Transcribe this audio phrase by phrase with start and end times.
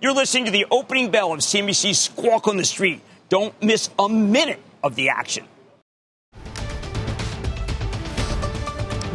[0.00, 3.00] You're listening to the opening bell of CNBC's Squawk on the Street.
[3.30, 5.46] Don't miss a minute of the action.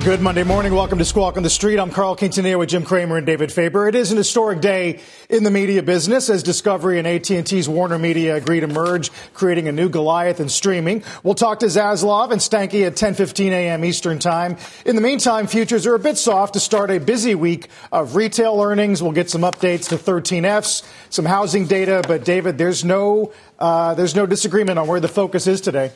[0.04, 0.74] Good Monday morning.
[0.74, 1.78] Welcome to Squawk on the Street.
[1.78, 3.88] I'm Carl Quintanilla with Jim Cramer and David Faber.
[3.88, 8.36] It is an historic day in the media business as Discovery and AT&T's Warner Media
[8.36, 11.04] agree to merge, creating a new Goliath in streaming.
[11.22, 13.86] We'll talk to Zaslav and Stankey at 10:15 a.m.
[13.86, 14.58] Eastern Time.
[14.88, 18.60] In the meantime, futures are a bit soft to start a busy week of retail
[18.60, 19.04] earnings.
[19.04, 24.16] We'll get some updates to 13Fs, some housing data, but David, there's no uh, there's
[24.16, 25.92] no disagreement on where the focus is today.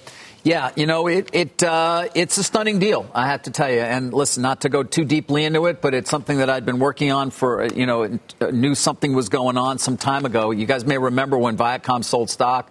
[0.46, 3.80] Yeah, you know, it, it uh, it's a stunning deal, I have to tell you.
[3.80, 6.78] And listen, not to go too deeply into it, but it's something that I'd been
[6.78, 8.20] working on for, you know,
[8.52, 10.52] knew something was going on some time ago.
[10.52, 12.70] You guys may remember when Viacom sold stock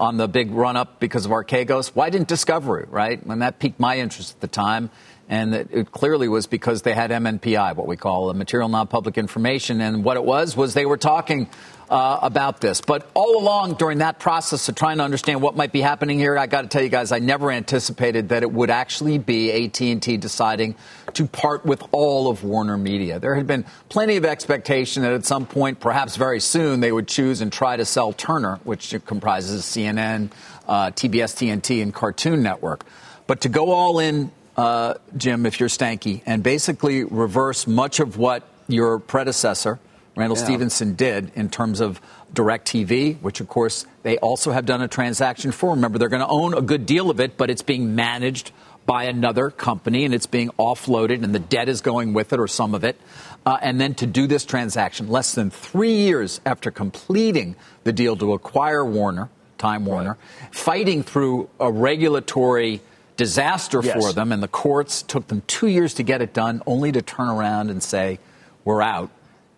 [0.00, 1.94] on the big run up because of Archegos.
[1.94, 3.24] Why didn't Discovery, right?
[3.24, 4.90] When that piqued my interest at the time.
[5.32, 8.86] And it, it clearly was because they had MNPI, what we call a material non
[8.86, 9.80] public information.
[9.80, 11.48] And what it was was they were talking
[11.88, 12.82] uh, about this.
[12.82, 16.36] But all along during that process of trying to understand what might be happening here,
[16.36, 20.18] I got to tell you guys, I never anticipated that it would actually be AT&T
[20.18, 20.74] deciding
[21.14, 23.18] to part with all of Warner Media.
[23.18, 27.08] There had been plenty of expectation that at some point, perhaps very soon, they would
[27.08, 30.30] choose and try to sell Turner, which comprises CNN,
[30.68, 32.84] uh, TBS, TNT, and Cartoon Network.
[33.26, 38.16] But to go all in, uh, Jim, if you're Stankey, and basically reverse much of
[38.16, 39.78] what your predecessor–
[40.14, 40.44] Randall yeah.
[40.44, 42.00] Stephenson did in terms of
[42.34, 45.70] DirecTV, which of course they also have done a transaction for.
[45.70, 48.52] Remember, they're going to own a good deal of it, but it's being managed
[48.84, 52.48] by another company and it's being offloaded and the debt is going with it or
[52.48, 53.00] some of it.
[53.46, 58.16] Uh, and then to do this transaction less than three years after completing the deal
[58.16, 60.54] to acquire Warner, Time Warner, right.
[60.54, 62.82] fighting through a regulatory
[63.16, 63.94] disaster yes.
[63.94, 67.02] for them, and the courts took them two years to get it done, only to
[67.02, 68.18] turn around and say,
[68.64, 69.10] we're out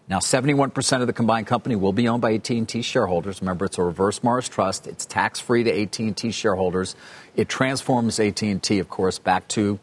[0.06, 3.41] now, 71% of the combined company will be owned by AT&T shareholders.
[3.41, 4.87] Remember, it's a reverse Morris trust.
[4.87, 6.94] It's tax-free to AT&T shareholders.
[7.37, 9.78] It transforms AT&T, of course, back to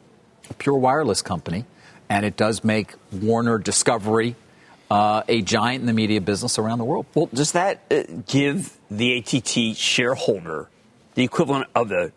[0.49, 1.65] a pure wireless company,
[2.07, 4.35] and it does make Warner Discovery
[4.91, 7.07] uh, a giant in the media business around the world.
[7.15, 10.69] Well, does that uh, give the AT&T shareholder
[11.15, 12.11] the equivalent of a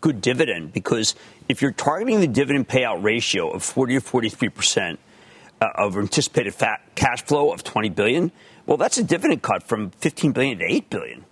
[0.00, 0.72] good dividend?
[0.72, 1.14] Because
[1.48, 5.00] if you're targeting the dividend payout ratio of 40 or 43 percent
[5.60, 6.54] uh, of anticipated
[6.94, 8.32] cash flow of 20 billion.
[8.64, 11.24] Well, that's a dividend cut from 15 billion to 8 billion.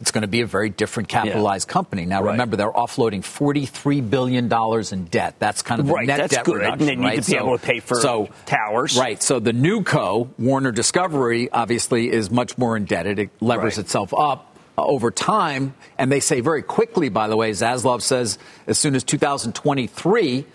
[0.00, 1.72] It's going to be a very different capitalized yeah.
[1.72, 2.06] company.
[2.06, 2.32] Now, right.
[2.32, 4.52] remember, they're offloading $43 billion
[4.92, 5.36] in debt.
[5.38, 6.56] That's kind of right, net that's debt good.
[6.56, 6.80] reduction.
[6.80, 7.22] And they need right?
[7.22, 8.96] to be so, able to pay for so, towers.
[8.96, 9.22] Right.
[9.22, 13.18] So the new co, Warner Discovery, obviously is much more indebted.
[13.18, 13.84] It levers right.
[13.84, 15.74] itself up over time.
[15.98, 20.46] And they say very quickly, by the way, Zaslav says as soon as 2023,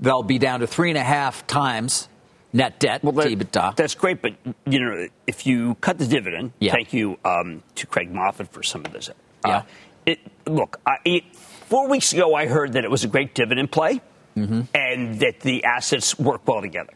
[0.00, 2.08] they'll be down to three and a half times
[2.52, 3.76] net debt well, that.
[3.76, 4.34] That's great, but
[4.66, 6.72] you know, if you cut the dividend, yeah.
[6.72, 9.08] thank you um, to Craig Moffett for some of this.
[9.08, 9.12] Uh,
[9.46, 9.62] yeah.
[10.06, 13.70] It, look, I, it, four weeks ago, I heard that it was a great dividend
[13.70, 14.00] play,
[14.36, 14.62] mm-hmm.
[14.74, 16.92] and that the assets work well together.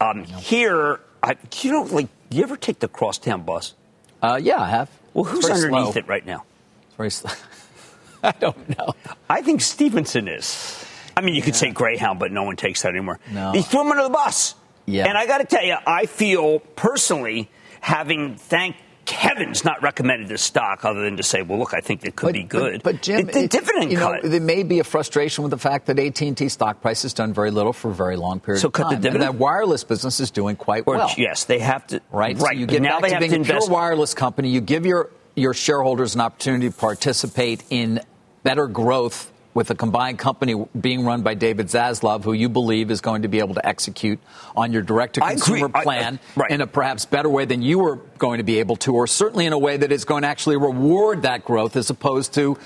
[0.00, 3.74] Um, here, I, you know, like, do you ever take the crosstown bus?
[4.22, 4.90] Uh, yeah, I have.
[5.14, 6.00] Well, who's underneath slow.
[6.00, 6.44] it right now?
[6.86, 7.32] It's very slow.
[8.22, 8.94] I don't know.
[9.28, 10.84] I think Stephenson is.
[11.16, 11.44] I mean, you yeah.
[11.46, 13.18] could say Greyhound, but no one takes that anymore.
[13.32, 13.52] No.
[13.52, 14.54] He threw him under the bus.
[14.86, 15.06] Yeah.
[15.06, 18.78] And I got to tell you, I feel personally, having thanked
[19.10, 22.26] heavens not recommended this stock other than to say, well, look, I think it could
[22.26, 22.82] but, be good.
[22.82, 24.24] But, but Jim, the, the dividend you cut.
[24.24, 27.32] Know, there may be a frustration with the fact that AT&T stock price has done
[27.32, 28.84] very little for a very long period so of time.
[28.84, 29.24] cut the dividend.
[29.24, 31.10] And that wireless business is doing quite or, well.
[31.16, 32.00] Yes, they have to.
[32.10, 32.38] Right.
[32.38, 32.54] Right.
[32.54, 33.70] So you get now back they to being to a invest.
[33.70, 34.50] wireless company.
[34.50, 38.00] You give your your shareholders an opportunity to participate in
[38.42, 43.00] better growth with a combined company being run by David Zaslav, who you believe is
[43.00, 44.18] going to be able to execute
[44.56, 46.50] on your direct to consumer plan I, I, right.
[46.50, 49.46] in a perhaps better way than you were going to be able to, or certainly
[49.46, 52.58] in a way that is going to actually reward that growth as opposed to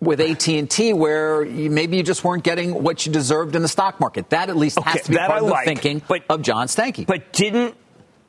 [0.00, 3.98] with AT&T where you, maybe you just weren't getting what you deserved in the stock
[3.98, 4.30] market.
[4.30, 6.68] That at least okay, has to be part I of the thinking but, of John
[6.68, 7.06] Stankey.
[7.06, 7.74] But didn't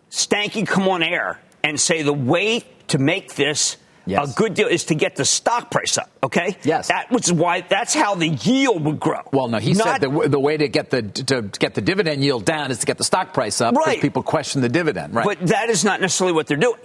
[0.10, 4.32] Stankey come on air and say the way to make this– Yes.
[4.32, 6.10] A good deal is to get the stock price up.
[6.24, 6.58] Okay.
[6.64, 6.88] Yes.
[6.88, 7.62] That was why.
[7.62, 9.22] That's how the yield would grow.
[9.32, 12.24] Well, no, he Not, said the, the way to get the to get the dividend
[12.24, 13.76] yield down is to get the stock price up.
[13.76, 14.02] Right.
[14.02, 15.14] People question the dividend.
[15.14, 15.26] Right.
[15.26, 16.80] But that is not necessarily what they're doing.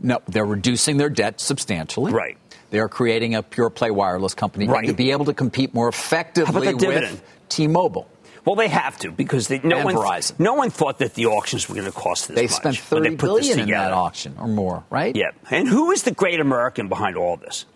[0.00, 2.12] No, they're reducing their debt substantially.
[2.12, 2.38] Right.
[2.70, 4.86] They are creating a pure play wireless company right.
[4.86, 8.08] to be able to compete more effectively with T-Mobile.
[8.44, 10.40] Well, they have to because they, no and one Verizon.
[10.40, 12.50] no one thought that the auctions were going to cost this they much.
[12.52, 15.14] spent thirty they billion in that auction or more, right?
[15.14, 15.30] Yeah.
[15.50, 17.66] And who is the great American behind all this?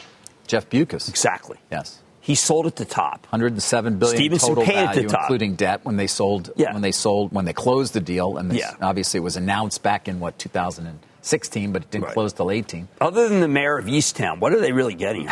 [0.49, 1.09] Jeff Bewkes.
[1.09, 1.59] Exactly.
[1.71, 2.01] Yes.
[2.21, 3.25] He sold at the top.
[3.31, 5.21] 107 billion Stephenson total paid value, the top.
[5.23, 6.51] including debt when they sold.
[6.57, 6.73] Yeah.
[6.73, 8.73] When they sold, when they closed the deal, and this, Yeah.
[8.83, 12.15] obviously it was announced back in what 2016, but it didn't Right.
[12.15, 12.89] close till 18.
[13.01, 15.29] Other than the Mare of Easttown, what are they really getting?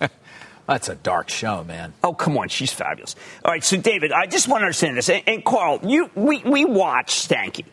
[0.66, 1.94] That's a dark show, man.
[2.02, 3.14] Oh, come on, she's fabulous.
[3.44, 5.08] All right, so David, I just want to understand this.
[5.08, 7.64] And, and Carl, you we, we watched Stankey.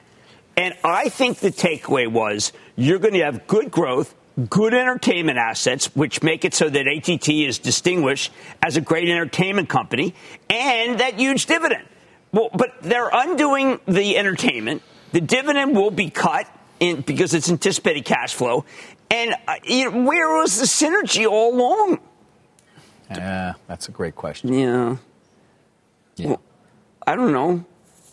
[0.56, 4.14] And I think the takeaway was you're going to have good growth,
[4.50, 8.32] good entertainment assets, which make it so that ATT is distinguished
[8.62, 10.14] as a great entertainment company,
[10.50, 11.88] and that huge dividend.
[12.32, 14.84] Well, but they're undoing the entertainment.
[15.12, 16.48] The dividend will be cut
[16.80, 18.66] in because it's anticipated cash flow.
[19.10, 22.00] And uh, you know, where was the synergy all along?
[23.10, 24.54] Yeah, that's a great question.
[24.54, 24.98] Yeah.
[26.16, 26.28] Yeah.
[26.28, 26.42] Well,
[27.06, 27.66] I don't know.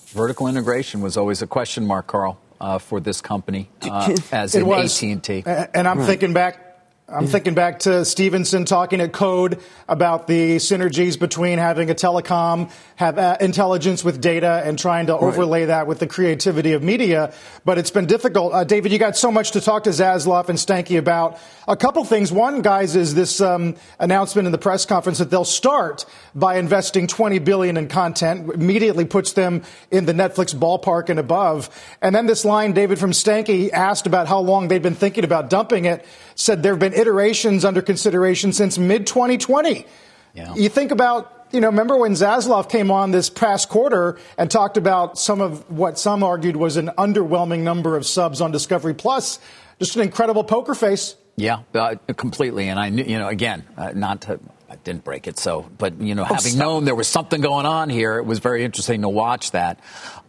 [0.09, 4.61] Vertical integration was always a question mark, Carl, uh, for this company, uh, as It
[4.63, 5.03] in was.
[5.03, 5.45] AT&T.
[5.47, 6.70] And I'm thinking back.
[7.13, 9.59] I'm thinking back to Stephenson talking at Code
[9.89, 15.17] about the synergies between having a telecom, have uh, intelligence with data, and trying to
[15.17, 17.33] overlay that with the creativity of media.
[17.65, 18.53] But it's been difficult.
[18.55, 21.41] Uh, David, you got so much to talk to Zaslav and Stankey about.
[21.67, 22.33] A couple things.
[22.33, 26.05] One, guys, is this um, announcement in the press conference that they'll start
[26.35, 28.53] by investing 20 billion in content.
[28.55, 31.71] Immediately puts them in the Netflix ballpark and above.
[32.01, 35.51] And then this line, David from Stankey asked about how long they've been thinking about
[35.51, 36.05] dumping it.
[36.35, 39.87] Said there have been iterations under consideration since mid 2020.
[40.35, 40.55] Yeah.
[40.55, 44.77] You think about, you know, remember when Zaslav came on this past quarter and talked
[44.77, 49.41] about some of what some argued was an underwhelming number of subs on Discovery Plus?
[49.81, 51.17] Just an incredible poker face.
[51.37, 52.69] Yeah, uh, completely.
[52.69, 54.39] And I knew, you know, again, uh, not to,
[54.69, 55.39] I didn't break it.
[55.39, 56.59] So, but you know, having stop.
[56.59, 59.81] known there was something going on here, it was very interesting to watch that.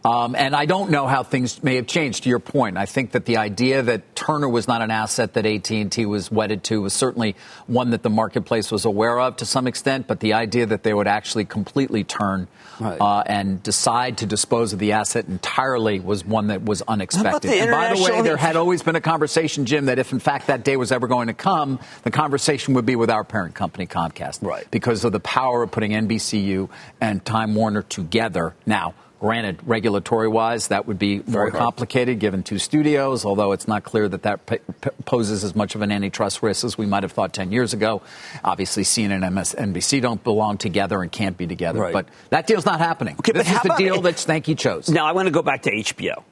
[0.04, 2.24] Um, and I don't know how things may have changed.
[2.24, 5.46] To your point, I think that the idea that Turner was not an asset that
[5.46, 9.36] AT and T was wedded to was certainly one that the marketplace was aware of
[9.36, 10.06] to some extent.
[10.08, 12.48] But the idea that they would actually completely turn
[12.80, 13.00] Right.
[13.00, 17.50] uh, and decide to dispose of the asset entirely was one that was unexpected.
[17.50, 20.18] the and by the way, there had always been a conversation, Jim, that if in
[20.18, 23.54] fact that day was ever going to come, the conversation would be with our parent
[23.54, 24.42] company, Comcast.
[24.42, 24.68] Right.
[24.70, 26.70] Because of the power of putting NBCU
[27.00, 28.54] and Time Warner together.
[28.66, 33.84] Now, granted, regulatory wise, that would be more complicated given two studios, although it's not
[33.84, 37.04] clear that that p- p- poses as much of an antitrust risk as we might
[37.04, 38.02] have thought 10 years ago.
[38.42, 41.78] Obviously, CNN and MSNBC don't belong together and can't be together.
[41.80, 41.92] Right.
[41.92, 43.14] But that deal's not happening.
[43.20, 44.88] Okay, this but is the deal it- that Stankey chose.
[44.88, 46.24] Now, I want to go back to HBO.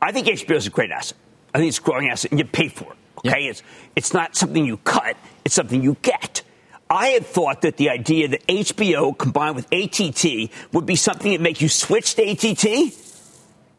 [0.00, 1.18] I think HBO is a great asset.
[1.52, 2.98] I think it's a growing asset, and you pay for it.
[3.28, 3.50] Okay, Yeah.
[3.50, 3.62] it's
[3.96, 6.42] it's not something you cut; it's something you get.
[6.90, 11.40] I had thought that the idea that HBO combined with ATT would be something that
[11.40, 12.92] makes you switch to ATT.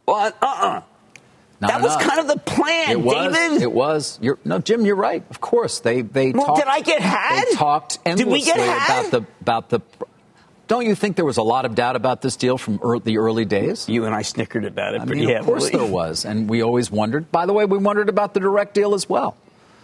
[0.08, 0.82] Well, uh-uh.
[1.60, 3.34] Not that was kind of the plan, It was.
[3.36, 3.62] David.
[3.62, 4.18] It was.
[4.22, 5.24] You're, no, Jim, you're right.
[5.30, 6.60] Of course, they they Well, talked.
[6.60, 7.46] did I get had?
[7.46, 9.00] They talked Did endlessly we get had?
[9.08, 9.82] about the about the.
[10.68, 13.46] Don't you think there was a lot of doubt about this deal from the early
[13.46, 13.88] days?
[13.90, 16.64] you and I snickered about it I pretty mean, of course there was, and we
[16.64, 17.32] always wondered.
[17.32, 19.36] By the way, we wondered about the direct deal as well.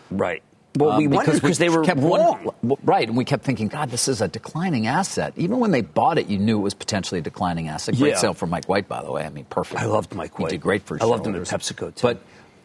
[0.10, 0.42] Right.
[0.78, 2.52] Well, we Um, wondered because they were kept wrong.
[2.84, 5.34] right, and we kept thinking, God, this is a declining asset.
[5.36, 7.96] Even when they bought it, you knew it was potentially a declining asset.
[7.98, 8.18] Great Yeah.
[8.18, 9.24] sale for Mike White, by the way.
[9.24, 9.82] I mean, perfect.
[9.82, 10.50] I loved Mike He White.
[10.52, 10.98] did great for.
[11.02, 11.42] I loved him at.
[11.44, 12.02] PepsiCo, too.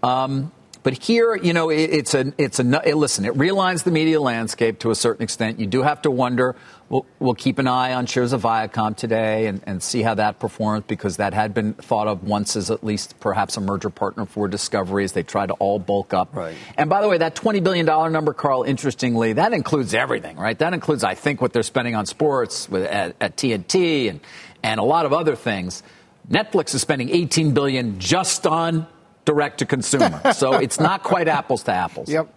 [0.02, 3.24] But um, but here, you know, it, it's a it's a it, listen.
[3.24, 5.60] It realigns the media landscape to a certain extent.
[5.60, 6.56] You do have to wonder.
[6.88, 10.38] We'll, we'll keep an eye on shares of Viacom today and, and see how that
[10.38, 14.26] performs because that had been thought of once as at least perhaps a merger partner
[14.26, 16.34] for Discovery as they try to all bulk up.
[16.36, 16.54] Right.
[16.76, 20.58] And by the way, that $20 billion number, Carl, interestingly, that includes everything, right?
[20.58, 24.20] That includes, I think, what they're spending on sports with, at, at TNT and,
[24.62, 25.82] and a lot of other things.
[26.30, 28.86] Netflix is spending 18 billion just on
[29.24, 30.20] direct to consumer.
[30.34, 32.08] so it's not quite apples to apples.
[32.08, 32.32] Yep.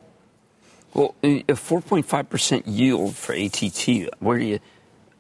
[0.94, 4.60] Well, a 4.5% yield for ATT, where do you.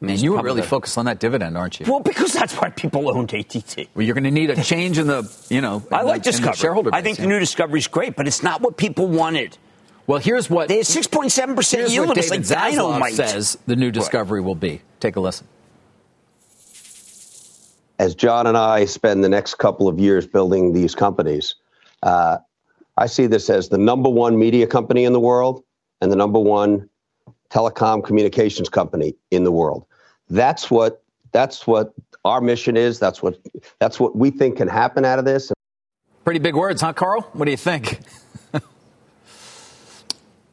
[0.01, 1.85] I mean, you were really the- focused on that dividend, aren't you?
[1.89, 3.87] Well, because that's why people owned ATT.
[3.95, 6.35] Well, you're going to need a change in the, you know, I like the, in
[6.35, 6.55] the Discovery.
[6.57, 7.29] shareholder I base, think the yeah.
[7.29, 9.57] new Discovery's great, but it's not what people wanted.
[10.07, 13.13] Well, here's what They had 6.7% yield, what and it's like Zaslav dynamite.
[13.13, 14.81] says the new Discovery will be.
[14.99, 15.47] Take a listen.
[17.99, 21.55] As John and I spend the next couple of years building these companies,
[22.03, 22.37] uh,
[22.97, 25.63] I see this as the number one media company in the world
[26.01, 26.89] and the number one
[27.49, 29.85] telecom communications company in the world.
[30.29, 32.99] That's what that's what our mission is.
[32.99, 33.39] That's what
[33.79, 35.51] that's what we think can happen out of this.
[36.23, 37.21] Pretty big words, huh, Carl?
[37.33, 37.99] What do you think?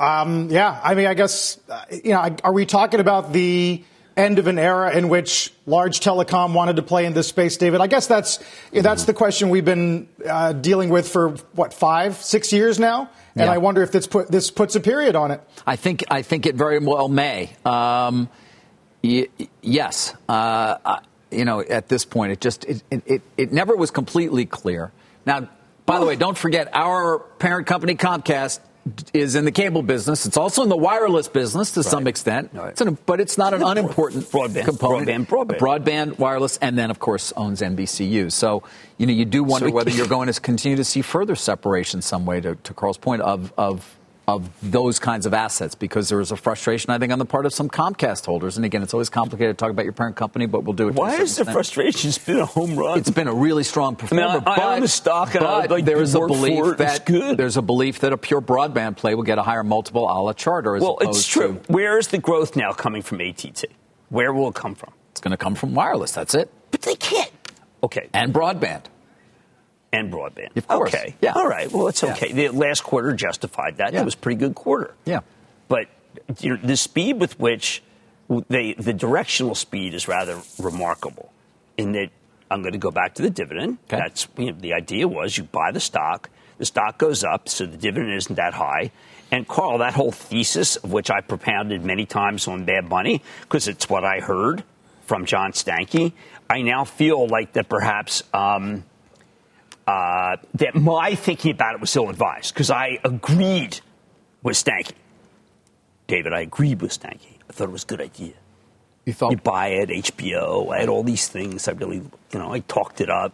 [0.03, 3.85] Um, yeah, I mean, I guess, uh, you know, are we talking about the
[4.17, 7.81] end of an era in which large telecom wanted to play in this space, David?
[7.81, 8.39] I guess that's
[8.73, 13.47] that's the question we've been uh, dealing with for what five, six years now, and
[13.47, 13.53] yeah.
[13.53, 15.41] I wonder if this put this puts a period on it.
[15.67, 17.55] I think I think it very well may.
[17.65, 18.29] Um,
[19.03, 19.29] y-
[19.61, 21.01] yes, uh,
[21.31, 24.93] you know, at this point, it just it, it it never was completely clear.
[25.25, 25.49] Now,
[25.87, 28.61] by the way, don't forget our parent company Comcast
[29.15, 30.27] is in the cable business.
[30.27, 31.91] It's also in the wireless business to right.
[31.91, 32.51] some extent.
[32.53, 32.71] Right.
[32.71, 35.09] It's an, but it's not an unimportant broadband, component.
[35.09, 35.59] Broadband, broadband.
[35.59, 38.33] Broadband, wireless, and then, of course, owns NBCU.
[38.33, 38.65] So,
[38.99, 42.03] you know, you do wonder so whether you're going to continue to see further separation
[42.03, 43.97] some way, to, to Carl's point, of, of
[44.29, 47.45] of those kinds of assets because there was a frustration, I think, on the part
[47.45, 48.57] of some Comcast holders.
[48.57, 50.95] And again, it's always complicated to talk about your parent company, but we'll do it.
[50.95, 52.09] Why is the frustration?
[52.09, 52.99] It's been a home run.
[52.99, 54.23] It's been a really strong performer.
[54.23, 57.07] I, mean, I, I own the stock, and I like there is a belief that
[57.07, 60.33] there's a belief that a pure broadband play will get a higher multiple a la
[60.33, 60.79] Charter.
[60.79, 61.61] well, it's true.
[61.65, 63.65] To, Where is the growth now coming from ATT?
[64.09, 64.93] Where will it come from?
[65.11, 66.13] It's going to come from wireless.
[66.13, 66.51] That's it.
[66.71, 67.31] But they can't.
[67.83, 68.09] Okay.
[68.15, 68.85] And broadband
[69.93, 70.57] and broadband.
[70.57, 70.95] Of course.
[70.95, 71.15] Okay.
[71.21, 71.33] Yeah.
[71.35, 71.71] All right.
[71.71, 72.29] Well, it's okay.
[72.29, 72.49] Yeah.
[72.49, 73.93] The last quarter justified that.
[73.93, 74.01] Yeah.
[74.01, 74.95] It was a pretty good quarter.
[75.05, 75.21] Yeah.
[75.69, 75.89] But
[76.41, 77.83] you know, the speed with which
[78.49, 81.33] they, the directional speed is rather remarkable
[81.77, 82.11] in that
[82.51, 83.79] I'm going to go back to the dividend.
[83.85, 83.97] Okay.
[83.99, 87.67] That's you know, the idea was you buy the stock, the stock goes up, so
[87.67, 88.93] the dividend isn't that high.
[89.31, 93.69] And Carl, that whole thesis of which I propounded many times on Mad Money, because
[93.69, 94.63] it's what I heard
[95.07, 96.13] from John Stankey,
[96.51, 98.85] I now feel like that perhaps um,
[99.87, 103.81] uh, that my thinking about it was ill advised because I agreed
[104.43, 104.93] with Stankey.
[106.07, 107.39] David, I agreed with Stankey.
[107.49, 108.35] I thought it was a good idea.
[109.05, 110.73] You thought you buy it, HBO.
[110.73, 111.67] I had all these things.
[111.67, 113.33] I really, you know, I talked it up.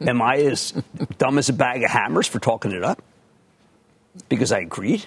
[0.00, 0.72] Am I as
[1.18, 3.02] dumb as a bag of hammers for talking it up?
[4.30, 5.04] Because I agreed.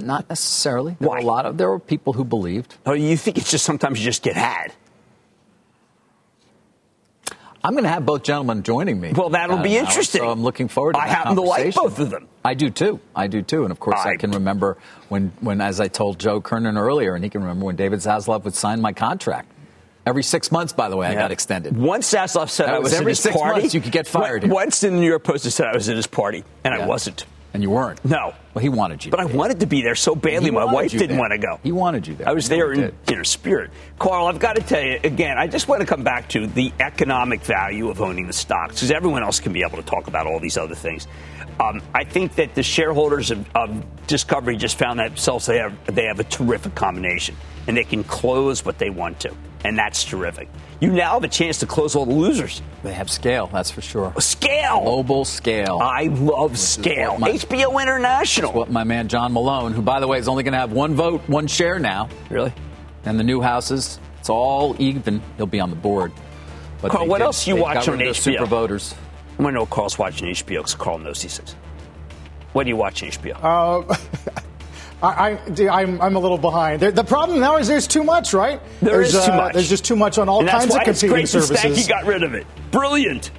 [0.00, 0.96] Not necessarily.
[0.98, 1.16] There Why?
[1.16, 2.74] Were a lot of there were people who believed.
[2.84, 4.72] Oh, you think it's just sometimes you just get had?
[7.64, 9.12] I'm going to have both gentlemen joining me.
[9.12, 10.22] Well, that'll uh, be interesting.
[10.22, 11.02] So I'm looking forward to it.
[11.02, 12.28] I happen to like both of them.
[12.44, 12.98] I do too.
[13.14, 13.62] I do too.
[13.62, 14.78] And of course, I, I can remember
[15.08, 18.44] when, when, as I told Joe Kernan earlier, and he can remember when David Zaslav
[18.44, 19.48] would sign my contract.
[20.04, 21.12] Every six months, by the way, yeah.
[21.12, 21.76] I got extended.
[21.76, 24.42] Once Zaslav said I was, was every his six party, months you could get fired.
[24.42, 26.82] Once in the New York Post, he said I was at his party, and yeah.
[26.82, 27.24] I wasn't.
[27.54, 28.02] And you weren't?
[28.04, 28.34] No.
[28.54, 29.10] Well, he wanted you.
[29.10, 30.50] But I wanted to be there so badly.
[30.50, 31.18] My wife didn't there.
[31.18, 31.60] want to go.
[31.62, 32.28] He wanted you there.
[32.28, 32.94] I was he there in did.
[33.08, 33.70] you know, spirit.
[33.98, 35.38] Carl, I've got to tell you again.
[35.38, 38.90] I just want to come back to the economic value of owning the stocks because
[38.90, 41.06] everyone else can be able to talk about all these other things.
[41.60, 46.04] Um, I think that the shareholders of, of Discovery just found themselves they have they
[46.06, 50.48] have a terrific combination and they can close what they want to, and that's terrific.
[50.80, 52.60] You now have a chance to close all the losers.
[52.82, 54.12] They have scale, that's for sure.
[54.18, 54.82] Scale.
[54.82, 55.78] Global scale.
[55.80, 57.18] I love scale.
[57.18, 58.52] My, HBO International.
[58.52, 60.94] What my man John Malone, who by the way is only going to have one
[60.94, 62.08] vote, one share now.
[62.30, 62.52] Really?
[63.04, 65.22] And the new houses, it's all even.
[65.36, 66.12] He'll be on the board.
[66.80, 68.14] But Carl, what did, else you watch on HBO?
[68.14, 68.94] Super voters.
[69.38, 71.54] I want to know Carl's watching HBO because Carl knows these things.
[72.52, 73.38] What do you watch HBO?
[73.40, 73.96] Uh,
[75.02, 76.80] I, I, am I'm a little behind.
[76.80, 78.60] The problem now is there's too much, right?
[78.80, 79.54] There there's, is too uh, much.
[79.54, 81.76] There's just too much on all and kinds of competing it's great services.
[81.76, 82.46] He got rid of it.
[82.70, 83.32] Brilliant.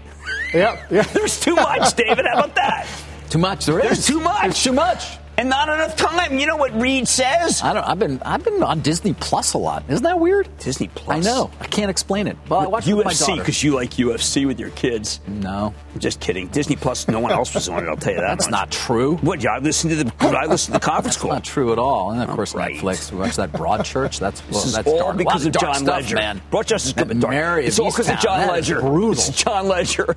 [0.54, 1.02] Yeah, yeah.
[1.14, 2.26] There's too much, David.
[2.28, 2.88] How about that?
[3.30, 3.66] Too much.
[3.66, 3.86] There is.
[3.86, 4.42] There's too much.
[4.42, 6.38] There's too much and not enough time.
[6.38, 7.62] You know what Reed says?
[7.62, 7.84] I don't.
[7.84, 9.84] I've been I've been on Disney Plus a lot.
[9.90, 10.50] Isn't that weird?
[10.60, 11.26] Disney Plus.
[11.26, 11.52] I know.
[11.60, 12.38] I can't explain it.
[12.50, 15.20] Well, I watch UFC because you like UFC with your kids.
[15.28, 16.48] No, I'm just kidding.
[16.48, 17.08] Disney Plus.
[17.08, 17.90] No one else was on it.
[17.90, 18.28] I'll tell you that.
[18.28, 18.52] That's much.
[18.52, 19.18] not true.
[19.18, 19.46] What?
[19.46, 20.14] I listened to the.
[20.20, 21.32] I listened to the conference That's call.
[21.32, 22.12] Not true at all.
[22.12, 22.76] And of course, right.
[22.76, 23.12] Netflix.
[23.12, 24.20] We watch that Broadchurch.
[24.20, 25.18] That's well, this is that's all dark.
[25.18, 26.18] because of John stuff, Legere.
[26.18, 27.32] Man, Broadchurch is good, but dark.
[27.32, 28.82] Mary it's all because of John Legere.
[28.82, 29.12] Brutal.
[29.14, 30.16] It's John Legere.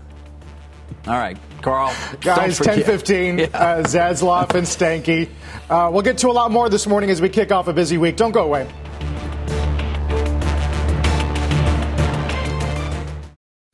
[1.06, 1.94] All right, Carl.
[2.20, 3.44] Guys, 1015, yeah.
[3.54, 5.28] uh, Zaslav and Stankey.
[5.70, 7.96] Uh, we'll get to a lot more this morning as we kick off a busy
[7.96, 8.16] week.
[8.16, 8.68] Don't go away.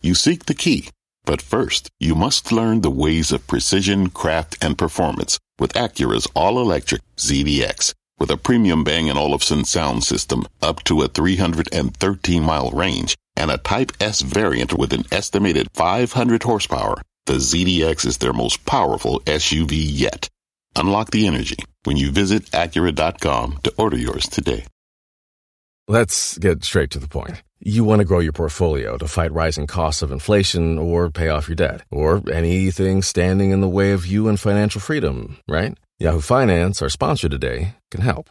[0.03, 0.91] You seek the key,
[1.25, 7.03] but first, you must learn the ways of precision, craft, and performance with Acura's all-electric
[7.17, 7.95] ZDX.
[8.19, 13.59] With a premium Bang & Olufsen sound system up to a 313-mile range and a
[13.59, 19.71] Type S variant with an estimated 500 horsepower, the ZDX is their most powerful SUV
[19.73, 20.29] yet.
[20.76, 24.64] Unlock the energy when you visit Acura.com to order yours today.
[25.88, 27.43] Let's get straight to the point.
[27.59, 31.49] You want to grow your portfolio to fight rising costs of inflation or pay off
[31.49, 35.76] your debt or anything standing in the way of you and financial freedom, right?
[35.99, 38.31] Yahoo Finance, our sponsor today, can help.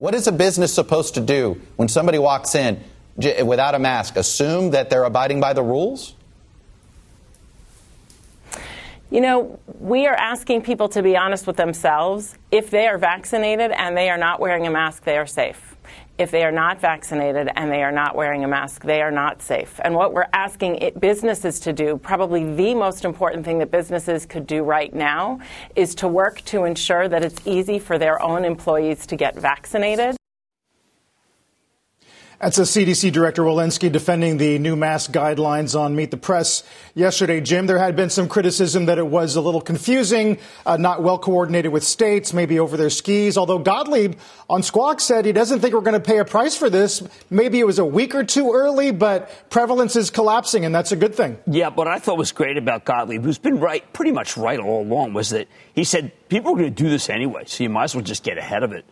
[0.00, 2.80] What is a business supposed to do when somebody walks in
[3.16, 4.14] without a mask?
[4.14, 6.14] Assume that they're abiding by the rules?
[9.10, 12.36] You know, we are asking people to be honest with themselves.
[12.52, 15.74] If they are vaccinated and they are not wearing a mask, they are safe.
[16.18, 19.40] If they are not vaccinated and they are not wearing a mask, they are not
[19.40, 19.78] safe.
[19.84, 24.26] And what we're asking it, businesses to do, probably the most important thing that businesses
[24.26, 25.38] could do right now,
[25.76, 30.17] is to work to ensure that it's easy for their own employees to get vaccinated.
[32.40, 36.62] That's a CDC Director Walensky defending the new mask guidelines on Meet the Press
[36.94, 37.40] yesterday.
[37.40, 41.18] Jim, there had been some criticism that it was a little confusing, uh, not well
[41.18, 43.36] coordinated with states, maybe over their skis.
[43.36, 46.70] Although Gottlieb on Squawk said he doesn't think we're going to pay a price for
[46.70, 47.02] this.
[47.28, 50.96] Maybe it was a week or two early, but prevalence is collapsing, and that's a
[50.96, 51.38] good thing.
[51.48, 54.82] Yeah, what I thought was great about Gottlieb, who's been right, pretty much right all
[54.82, 57.84] along, was that he said people are going to do this anyway, so you might
[57.84, 58.84] as well just get ahead of it.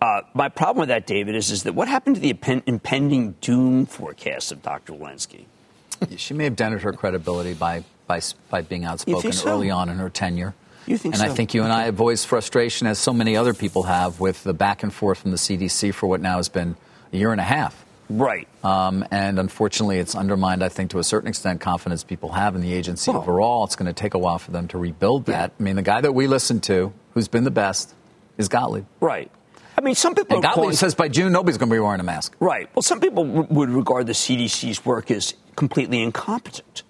[0.00, 2.30] Uh, my problem with that, David, is, is that what happened to the
[2.66, 4.92] impending doom forecast of Dr.
[4.92, 5.46] Walensky?
[6.16, 9.50] she may have dented her credibility by, by, by being outspoken so?
[9.50, 10.54] early on in her tenure.
[10.86, 11.26] You think and so?
[11.26, 14.42] I think you and I have voiced frustration, as so many other people have, with
[14.44, 16.76] the back and forth from the CDC for what now has been
[17.12, 17.84] a year and a half.
[18.08, 18.48] Right.
[18.64, 22.62] Um, and unfortunately, it's undermined, I think, to a certain extent, confidence people have in
[22.62, 23.64] the agency Well- overall.
[23.64, 25.52] It's going to take a while for them to rebuild that.
[25.58, 27.94] I mean, the guy that we listen to, who's been the best,
[28.38, 28.86] is Gottlieb.
[29.00, 29.30] Right.
[29.78, 32.00] I mean, some people And Gottlieb calling- says by June, nobody's going to be wearing
[32.00, 32.34] a mask.
[32.40, 32.68] Right.
[32.74, 36.82] Well, some people w- would regard the CDC's work as completely incompetent.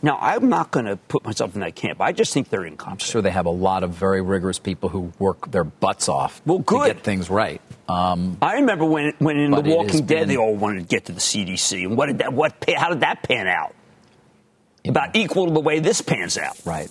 [0.00, 2.00] Now, I'm not going to put myself in that camp.
[2.00, 3.10] I just think they're I'm incompetent.
[3.10, 6.60] sure they have a lot of very rigorous people who work their butts off Well,
[6.60, 6.86] good.
[6.86, 7.60] to get things right.
[7.88, 11.06] Um, I remember when, when in The Walking Dead, been- they all wanted to get
[11.06, 11.82] to the CDC.
[11.84, 13.74] And what did that, what, how did that pan out?
[14.86, 16.56] About equal to the way this pans out.
[16.64, 16.88] right.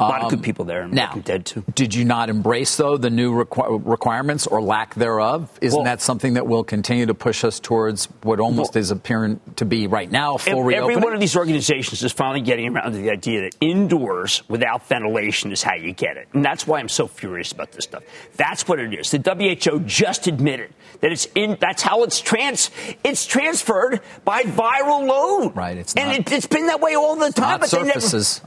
[0.00, 1.62] A lot of good um, people there in Now, Dead, too.
[1.74, 5.48] did you not embrace, though, the new requ- requirements or lack thereof?
[5.60, 8.90] Isn't Well- that something that will continue to push us towards what almost Well- is
[8.90, 11.00] appearing to be right now full Every reopening?
[11.02, 15.52] one of these organizations is finally getting around to the idea that indoors without ventilation
[15.52, 16.26] is how you get it.
[16.32, 18.02] And that's why I'm so furious about this stuff.
[18.36, 19.10] That's what it is.
[19.12, 22.70] The WHO just admitted that it's in, that's how it's trans,
[23.04, 25.54] it's transferred by viral load.
[25.56, 27.60] Right, it's and not- it, it's been that way all the time.
[27.60, 28.40] but they never- surfaces.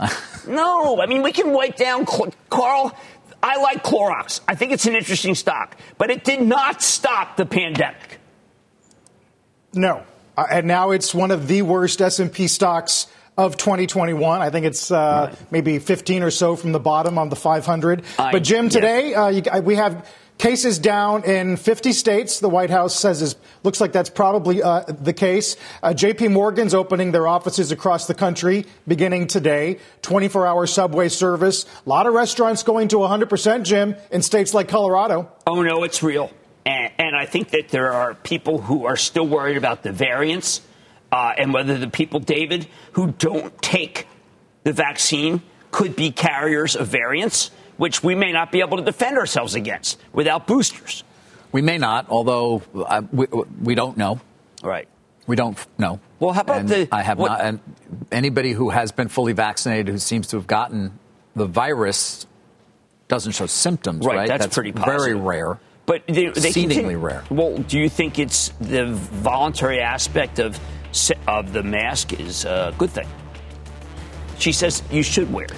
[0.47, 2.05] no, I mean, we can wipe down,
[2.49, 2.97] Carl.
[3.43, 4.39] I like Clorox.
[4.47, 8.19] I think it's an interesting stock, but it did not stop the pandemic.
[9.73, 10.03] No.
[10.35, 14.41] Uh, and now it's one of the worst S&P stocks of 2021.
[14.41, 18.03] I think it's uh, maybe 15 or so from the bottom on the 500.
[18.17, 18.69] I- but Jim, yeah.
[18.69, 22.39] today uh, you, uh, we have cases down in 50 states.
[22.39, 25.55] The White House says is looks like that's probably uh, the case.
[25.81, 26.27] Uh, J.P.
[26.29, 29.79] Morgan's opening their offices across the country beginning today.
[30.01, 31.65] 24-hour subway service.
[31.85, 35.31] A lot of restaurants going to 100%, Jim, in states like Colorado.
[35.47, 36.31] Oh, no, it's real.
[36.65, 40.61] And, and I think that there are people who are still worried about the variants
[41.11, 44.07] uh, and whether the people, David, who don't take
[44.63, 49.17] the vaccine could be carriers of variants, which we may not be able to defend
[49.17, 51.03] ourselves against without boosters.
[51.51, 53.27] we may not, although uh, we,
[53.61, 54.19] we don't know.
[54.63, 54.87] Right.
[55.27, 55.99] We don't know.
[56.19, 57.41] Well, how about And the- I have what- not.
[57.41, 57.59] And
[58.11, 60.99] anybody who has been fully vaccinated who seems to have gotten
[61.35, 62.25] the virus
[63.07, 64.27] doesn't show symptoms, Right, right?
[64.27, 65.59] that's pretty very rare.
[65.85, 67.23] But they, they Exceedingly continue- rare.
[67.29, 70.59] Well, do you think it's the voluntary aspect of
[71.27, 73.07] of the mask is a good thing?
[74.39, 75.45] She says you should wear.
[75.45, 75.53] it.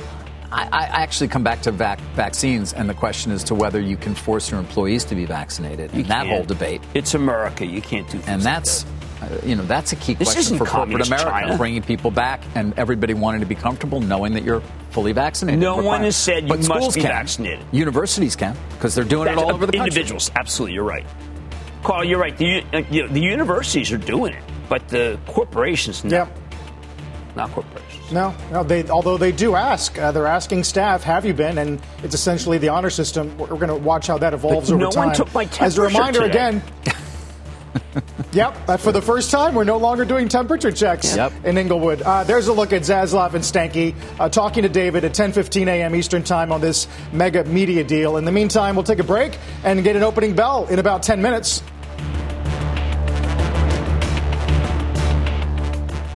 [0.57, 3.95] I, I actually come back to vac- vaccines, and the question is to whether you
[3.95, 6.29] can force your employees to be vaccinated, You and that can't.
[6.29, 6.81] whole debate.
[6.95, 7.65] It's America.
[7.65, 8.13] You can't do.
[8.17, 8.83] Things And like that's,
[9.19, 9.31] that.
[9.31, 11.57] uh, you know, that's a key This question for corporate America, China.
[11.57, 15.59] bringing people back and everybody wanting to be comfortable knowing that you're fully vaccinated.
[15.59, 17.11] No one has said you but must schools be can.
[17.11, 17.63] vaccinated.
[17.71, 19.87] Universities can because they're doing it all over the country.
[19.89, 20.31] individuals.
[20.35, 21.05] Absolutely, you're right.
[21.83, 22.35] Carl, you're right.
[22.35, 26.09] The, uh, you know, the universities are doing it, but the corporations, no.
[26.17, 26.37] Yep.
[27.35, 27.86] not corporations.
[28.11, 28.63] No, no.
[28.63, 32.57] They, although they do ask, uh, they're asking staff, "Have you been?" And it's essentially
[32.57, 33.37] the honor system.
[33.37, 35.07] We're, going to watch how that evolves But over no time.
[35.07, 35.63] one took my temperature.
[35.65, 36.29] As a reminder, today.
[36.29, 36.61] again.
[38.33, 41.31] Yep, uh, for the first time, we're no longer doing temperature checks Yep.
[41.45, 42.01] in Englewood.
[42.01, 45.95] Uh, there's a look at Zaslav and Stankey uh, talking to David at 10:15 a.m.
[45.95, 48.17] Eastern Time on this mega media deal.
[48.17, 51.21] In the meantime, we'll take a break and get an opening bell in about 10
[51.21, 51.63] minutes.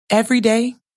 [0.10, 0.76] Every day,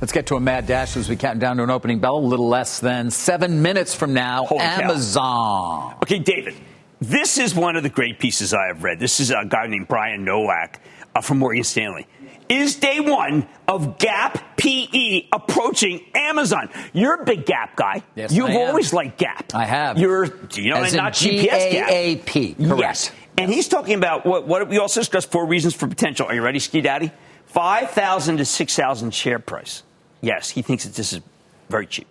[0.00, 2.16] Let's get to a mad dash as we count down to an opening bell.
[2.16, 4.44] A little less than seven minutes from now.
[4.44, 4.80] Holy cow.
[4.82, 5.94] Amazon.
[6.02, 6.54] Okay, David,
[7.00, 8.98] this is one of the great pieces I have read.
[8.98, 10.80] This is a guy named Brian Nowak
[11.14, 12.06] uh, from Morgan Stanley.
[12.48, 16.68] Is day one of GAAP PE approaching Amazon?
[16.92, 18.02] You're a big Gap guy.
[18.14, 18.68] Yes, You've I am.
[18.68, 19.54] always liked Gap.
[19.54, 19.96] I have.
[19.96, 21.88] You're, you know, As not GPS Gap.
[21.88, 22.80] G-A-A-P, correct.
[22.80, 23.12] Yes.
[23.38, 26.26] And he's talking about what, what we also discussed four reasons for potential.
[26.26, 27.10] Are you ready, Ski Daddy?
[27.54, 29.84] 5,000 to 6,000 share price.
[30.20, 31.20] Yes, he thinks that this is
[31.68, 32.08] very cheap.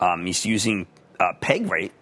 [0.00, 0.86] Um, he's using
[1.18, 1.92] uh, peg rate.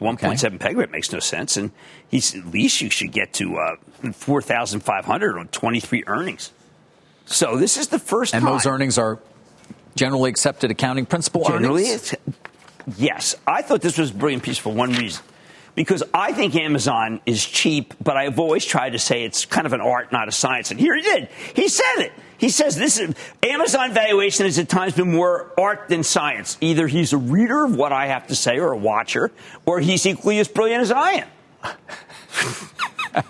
[0.00, 1.56] 1.7 peg rate makes no sense.
[1.56, 1.72] And
[2.08, 3.76] he's at least you should get to uh,
[4.12, 6.52] 4,500 on 23 earnings.
[7.26, 8.52] So this is the first And time.
[8.52, 9.18] those earnings are
[9.96, 12.14] generally accepted accounting principle Generally, earnings.
[12.96, 13.34] yes.
[13.46, 15.24] I thought this was a brilliant piece for one reason.
[15.74, 19.72] Because I think Amazon is cheap, but I've always tried to say it's kind of
[19.72, 20.70] an art, not a science.
[20.70, 21.28] And here he did.
[21.54, 22.12] He said it.
[22.38, 26.58] He says this is Amazon valuation has at times been more art than science.
[26.60, 29.32] Either he's a reader of what I have to say or a watcher,
[29.66, 31.28] or he's equally as brilliant as I am.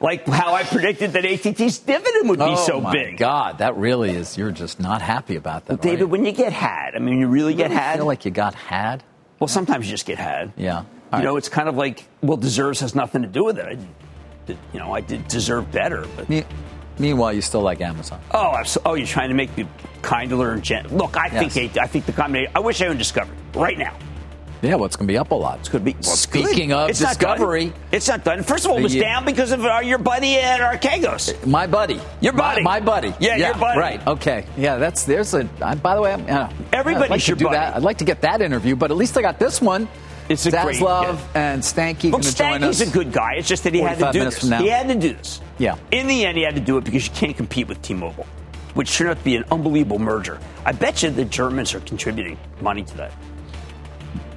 [0.00, 3.18] like how I predicted that ATT's dividend would be oh so my big.
[3.18, 4.38] God, that really is.
[4.38, 6.06] You're just not happy about that, David, are you?
[6.08, 7.96] when you get had, I mean, you really get You had.
[7.96, 9.02] feel like you got had.
[9.40, 10.52] Well, sometimes you just get had.
[10.56, 10.84] Yeah.
[11.18, 11.38] You know, right.
[11.38, 13.66] it's kind of like, well, deserves has nothing to do with it.
[13.66, 16.44] I you know, I did deserve better, but Me-
[16.98, 18.20] Meanwhile, you still like Amazon.
[18.32, 19.66] oh, I'm so, oh, you're trying to make me
[20.02, 20.96] kinder and gentle.
[20.96, 21.52] Look, I Yes.
[21.54, 22.52] think I think the combination.
[22.54, 23.94] I wish I owned Discovery right now.
[24.62, 25.58] Yeah, well, it's going to be up a lot.
[25.58, 25.92] It's going to be.
[25.94, 26.74] Well, Speaking good.
[26.76, 27.18] of it's not.
[27.18, 28.42] Discovery, it's not done.
[28.44, 31.44] First of all, it was down because of uh, your buddy at Archegos.
[31.46, 32.62] my buddy, Your buddy.
[32.62, 33.78] my, my buddy, Yeah, your buddy.
[33.78, 34.06] Right.
[34.06, 34.46] Okay.
[34.56, 35.48] Yeah, that's there's a.
[35.60, 37.56] I, by the way, I'm, uh, Everybody's I'd like your buddy.
[37.56, 37.76] that.
[37.76, 39.88] I'd like to get that interview, but at least I got this one.
[40.28, 41.52] It's a great- Zaslav yeah.
[41.52, 42.80] and Stankey Look, going to join us.
[42.80, 43.34] Stankey's a good guy.
[43.34, 44.40] It's just that he had to do this.
[44.40, 45.40] He had to do this.
[45.58, 45.76] Yeah.
[45.90, 48.26] In the end, he had to do it because you can't compete with T-Mobile,
[48.74, 50.40] which turned out to be an unbelievable merger.
[50.64, 53.12] I bet you the Germans are contributing money to that.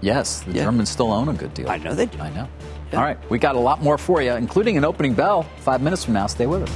[0.01, 0.63] Yes, the Yeah.
[0.65, 1.69] Germans still own a good deal.
[1.69, 2.19] I know they do.
[2.19, 2.47] I know.
[2.91, 2.99] Yeah.
[2.99, 6.03] All right, we got a lot more for you, including an opening bell five minutes
[6.05, 6.27] from now.
[6.27, 6.69] Stay with us.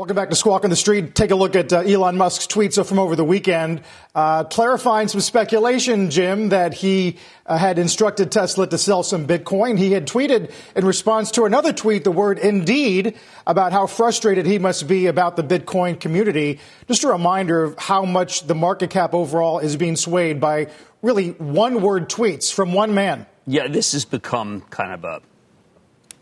[0.00, 1.14] Welcome back to Squawk on the Street.
[1.14, 3.82] Take a look at uh, Elon Musk's tweets from over the weekend,
[4.14, 9.76] uh, clarifying some speculation, Jim, that he uh, had instructed Tesla to sell some Bitcoin.
[9.76, 13.14] He had tweeted in response to another tweet the word indeed
[13.46, 16.60] about how frustrated he must be about the Bitcoin community.
[16.88, 20.68] Just a reminder of how much the market cap overall is being swayed by
[21.02, 23.26] really one word tweets from one man.
[23.46, 25.20] Yeah, this has become kind of a,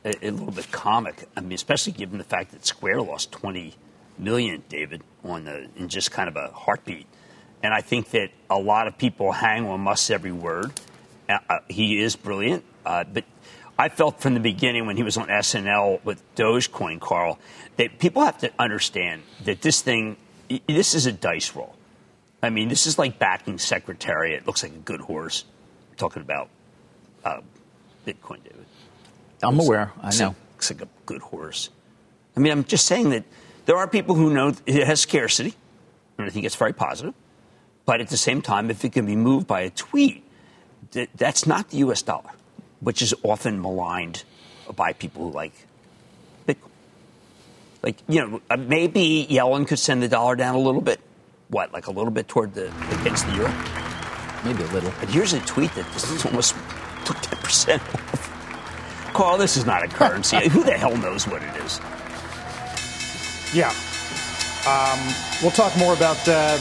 [0.04, 1.28] a, a little bit comic.
[1.36, 3.74] I mean, especially given the fact that Square lost 20
[4.18, 7.06] million, David, on the, in just kind of a heartbeat.
[7.62, 10.72] And I think that a lot of people hang on Musk's every word.
[11.28, 13.24] Uh, uh, he is brilliant, uh, but
[13.78, 17.38] I felt from the beginning when he was on SNL with Dogecoin, Carl,
[17.76, 20.16] that people have to understand that this thing,
[20.66, 21.76] this is a dice roll.
[22.42, 24.42] I mean, this is like backing Secretariat.
[24.42, 25.44] It looks like a good horse.
[25.96, 26.48] talking about
[27.24, 27.40] uh,
[28.06, 28.57] Bitcoin, David.
[29.42, 29.92] I'm aware.
[30.02, 30.34] I know.
[30.54, 31.70] Looks like a good horse.
[32.36, 33.24] I mean, I'm just saying that
[33.66, 35.54] there are people who know it has scarcity,
[36.16, 37.14] and I think it's very positive.
[37.84, 40.24] But at the same time, if it can be moved by a tweet,
[40.90, 42.02] th- that's not the U.S.
[42.02, 42.30] dollar,
[42.80, 44.24] which is often maligned
[44.76, 45.52] by people who like
[46.46, 46.70] Bitcoin.
[47.82, 51.00] Like, you know, uh, maybe Yellen could send the dollar down a little bit.
[51.48, 52.66] What, like a little bit toward the
[53.00, 53.52] against the euro?
[54.44, 54.92] Maybe a little.
[55.00, 56.54] But here's a tweet that this almost
[57.04, 58.37] took 10% off.
[59.12, 60.48] Carl, this is not a currency.
[60.50, 61.80] Who the hell knows what it is?
[63.54, 63.74] Yeah.
[64.66, 64.98] Um,
[65.40, 66.58] we'll talk more about uh,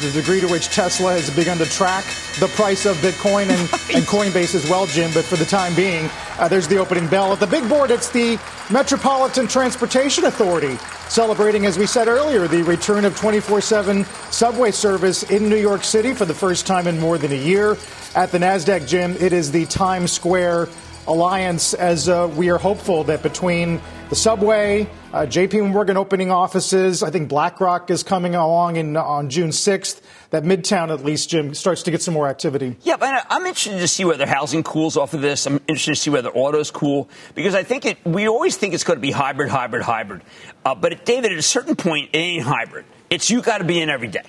[0.00, 2.04] the degree to which Tesla has begun to track
[2.40, 3.60] the price of Bitcoin and,
[3.94, 5.10] and Coinbase as well, Jim.
[5.12, 7.32] But for the time being, uh, there's the opening bell.
[7.32, 8.38] At the big board, it's the
[8.70, 10.78] Metropolitan Transportation Authority
[11.08, 15.84] celebrating, as we said earlier, the return of 24 7 subway service in New York
[15.84, 17.76] City for the first time in more than a year.
[18.14, 20.68] At the NASDAQ gym, it is the Times Square
[21.06, 27.02] Alliance, as uh, we are hopeful that between the subway, uh, JP Morgan opening offices,
[27.02, 31.54] I think BlackRock is coming along in, on June 6th that Midtown, at least, Jim,
[31.54, 32.76] starts to get some more activity.
[32.82, 35.44] Yeah, but I'm interested to see whether housing cools off of this.
[35.46, 37.98] I'm interested to see whether autos cool because I think it.
[38.04, 40.22] We always think it's going to be hybrid, hybrid, hybrid.
[40.64, 42.84] Uh, but David, at a certain point, it ain't hybrid.
[43.10, 44.22] It's you got to be in every day.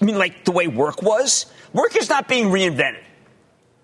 [0.00, 1.46] I mean, like the way work was.
[1.72, 3.04] Work is not being reinvented.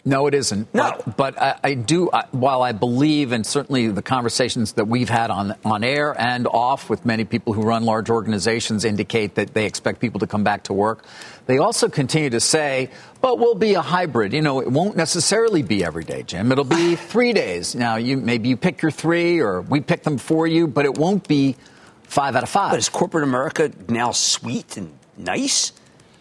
[0.06, 0.72] No, it isn't.
[0.72, 0.92] No.
[1.04, 5.08] But, but I, I, do, I, while I believe, and certainly the conversations that we've
[5.08, 9.52] had on, on air and off with many people who run large organizations indicate that
[9.52, 11.04] they expect people to come back to work,
[11.46, 12.88] they also continue to say,
[13.20, 14.32] but we'll be a hybrid.
[14.32, 16.52] You know, it won't necessarily be every day, Jim.
[16.52, 17.74] It'll be three days.
[17.74, 20.96] Now, you maybe you pick your three or we pick them for you, but it
[20.96, 21.56] won't be
[22.04, 22.70] five out of five.
[22.70, 25.72] But is corporate America now sweet and nice?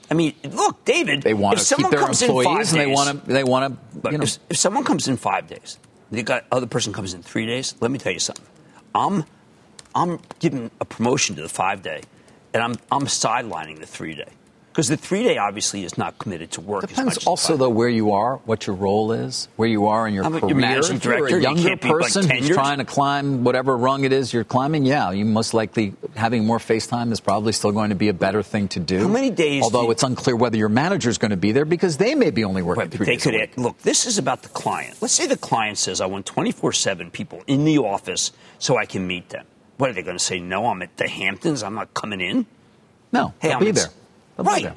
[0.10, 1.24] I mean, look, David.
[1.24, 3.34] They want to keep their employees, and they want to.
[3.34, 4.12] They want to.
[4.12, 4.24] You know.
[4.24, 5.80] if, if, someone comes in five days,
[6.12, 7.76] the got other person comes in three days.
[7.82, 8.46] Let me tell you something.
[8.94, 9.26] I'm,
[9.94, 12.02] I'm giving a promotion to the five day,
[12.54, 14.30] and I'm, I'm sidelining the three day.
[14.76, 16.86] Because the three day obviously is not committed to work.
[16.86, 20.26] Depends also though where you are, what your role is, where you are in your
[20.26, 20.54] I'm career.
[20.54, 24.12] managing director, you're a younger you person like who's trying to climb whatever rung it
[24.12, 24.86] is you're climbing.
[24.86, 28.14] Yeah, you most likely having more face time is probably still going to be a
[28.14, 29.00] better thing to do.
[29.00, 29.64] How many days?
[29.64, 32.44] Although it's unclear whether your manager is going to be there because they may be
[32.44, 33.58] only working right, three they days could, a week.
[33.58, 34.98] Look, this is about the client.
[35.02, 39.08] Let's say the client says, "I want 24/7 people in the office so I can
[39.08, 39.46] meet them."
[39.78, 40.40] What are they going to say?
[40.40, 41.64] No, I'm at the Hamptons.
[41.64, 42.46] I'm not coming in.
[43.14, 43.88] No, hey, I'll I'm be there.
[44.36, 44.74] They'll right.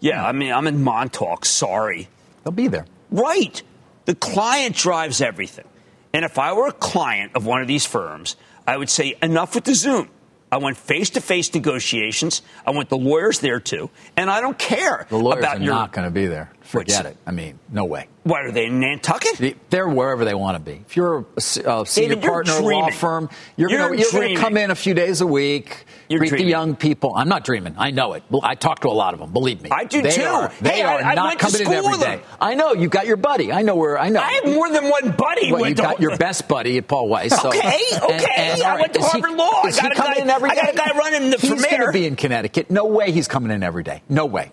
[0.00, 1.44] Yeah, I mean, I'm in Montauk.
[1.44, 2.08] Sorry.
[2.42, 2.86] They'll be there.
[3.10, 3.62] Right.
[4.04, 5.66] The client drives everything.
[6.12, 8.36] And if I were a client of one of these firms,
[8.66, 10.10] I would say, enough with the Zoom.
[10.52, 12.42] I want face to face negotiations.
[12.64, 13.90] I want the lawyers there too.
[14.16, 15.74] And I don't care the lawyers about are your.
[15.74, 16.50] not going to be there.
[16.64, 17.16] Forget it.
[17.26, 18.08] I mean, no way.
[18.22, 19.56] What are they in Nantucket?
[19.68, 20.82] They're wherever they want to be.
[20.86, 24.40] If you're a, a senior David, partner of a law firm, you're, you're going to
[24.40, 25.84] come in a few days a week.
[26.08, 26.46] You're greet dreaming.
[26.46, 27.12] the young people.
[27.14, 27.74] I'm not dreaming.
[27.76, 28.22] I know it.
[28.42, 29.30] I talk to a lot of them.
[29.32, 29.68] Believe me.
[29.70, 30.24] I do they too.
[30.24, 32.22] Are, they hey, are I, I not coming in every day.
[32.40, 33.52] I know you've got your buddy.
[33.52, 33.98] I know where.
[33.98, 34.20] I know.
[34.20, 35.52] I have more than one buddy.
[35.52, 37.38] Well, you got your best buddy at Paul Weiss.
[37.38, 38.14] So, okay, okay.
[38.36, 39.62] And, and, I went to Harvard he, Law.
[39.64, 41.92] I got, a guy, in every I got a guy running the He's going to
[41.92, 42.70] be in Connecticut.
[42.70, 44.02] No way he's coming in every day.
[44.08, 44.50] No way.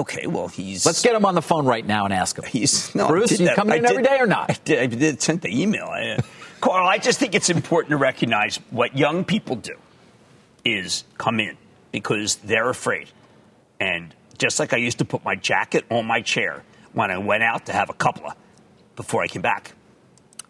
[0.00, 0.86] Okay, well, he's.
[0.86, 2.44] Let's get him on the phone right now and ask him.
[2.46, 3.38] He's no, Bruce.
[3.38, 3.56] You that.
[3.56, 4.50] coming in did, every day or not?
[4.50, 4.78] I did.
[4.78, 5.84] I did send the email.
[5.84, 6.22] I, uh,
[6.62, 9.76] Carl, I just think it's important to recognize what young people do
[10.64, 11.58] is come in
[11.92, 13.10] because they're afraid,
[13.78, 16.62] and just like I used to put my jacket on my chair
[16.94, 18.34] when I went out to have a couple of
[18.96, 19.72] before I came back.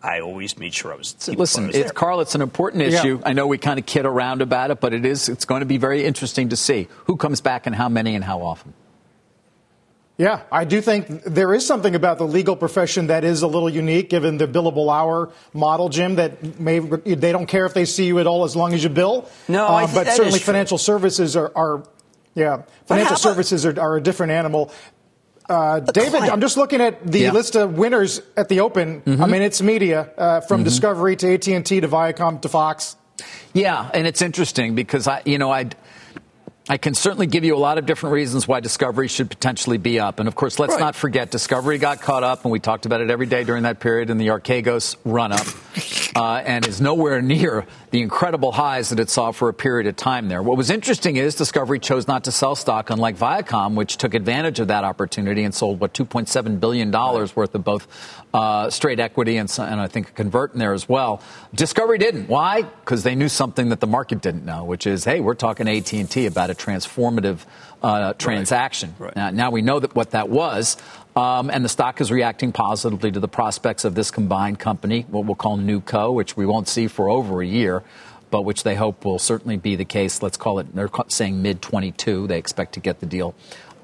[0.00, 1.28] I always made sure I was.
[1.28, 3.16] Listen, I was it's, Carl, it's an important issue.
[3.16, 3.28] Yeah.
[3.28, 5.28] I know we kind of kid around about it, but it is.
[5.28, 8.24] It's going to be very interesting to see who comes back and how many and
[8.24, 8.74] how often.
[10.20, 13.70] Yeah, I do think there is something about the legal profession that is a little
[13.70, 16.16] unique, given the billable hour model, Jim.
[16.16, 18.90] That may they don't care if they see you at all as long as you
[18.90, 19.30] bill.
[19.48, 20.44] No, uh, but certainly true.
[20.44, 21.84] financial services are, are
[22.34, 24.70] yeah, financial services are, are, a different animal.
[25.48, 26.34] Uh, David, client.
[26.34, 27.32] I'm just looking at the yeah.
[27.32, 29.00] list of winners at the Open.
[29.00, 29.22] Mm-hmm.
[29.22, 30.64] I mean, it's media uh, from mm-hmm.
[30.64, 32.94] Discovery to AT and T to Viacom to Fox.
[33.54, 35.70] Yeah, and it's interesting because I, you know, I.
[36.68, 39.98] I can certainly give you a lot of different reasons why Discovery should potentially be
[39.98, 40.20] up.
[40.20, 40.80] And of course, let's right.
[40.80, 43.80] not forget Discovery got caught up, and we talked about it every day during that
[43.80, 45.46] period in the Archegos run up,
[46.16, 49.96] uh, and is nowhere near the incredible highs that it saw for a period of
[49.96, 50.42] time there.
[50.42, 54.60] What was interesting is Discovery chose not to sell stock, unlike Viacom, which took advantage
[54.60, 57.36] of that opportunity and sold, what, $2.7 billion right.
[57.36, 57.88] worth of both
[58.32, 61.20] uh, straight equity and, and I think a convert in there as well.
[61.52, 62.28] Discovery didn't.
[62.28, 62.62] Why?
[62.62, 66.26] Because they knew something that the market didn't know, which is, hey, we're talking AT&T
[66.26, 67.40] about a transformative
[67.82, 68.94] uh, transaction.
[68.98, 69.06] Right.
[69.06, 69.16] Right.
[69.16, 70.76] Now, now, we know that what that was,
[71.16, 75.24] um, and the stock is reacting positively to the prospects of this combined company, what
[75.24, 77.82] we'll call NewCo, which we won't see for over a year.
[78.30, 80.22] But which they hope will certainly be the case.
[80.22, 82.28] Let's call it, they're saying mid 22.
[82.28, 83.34] They expect to get the deal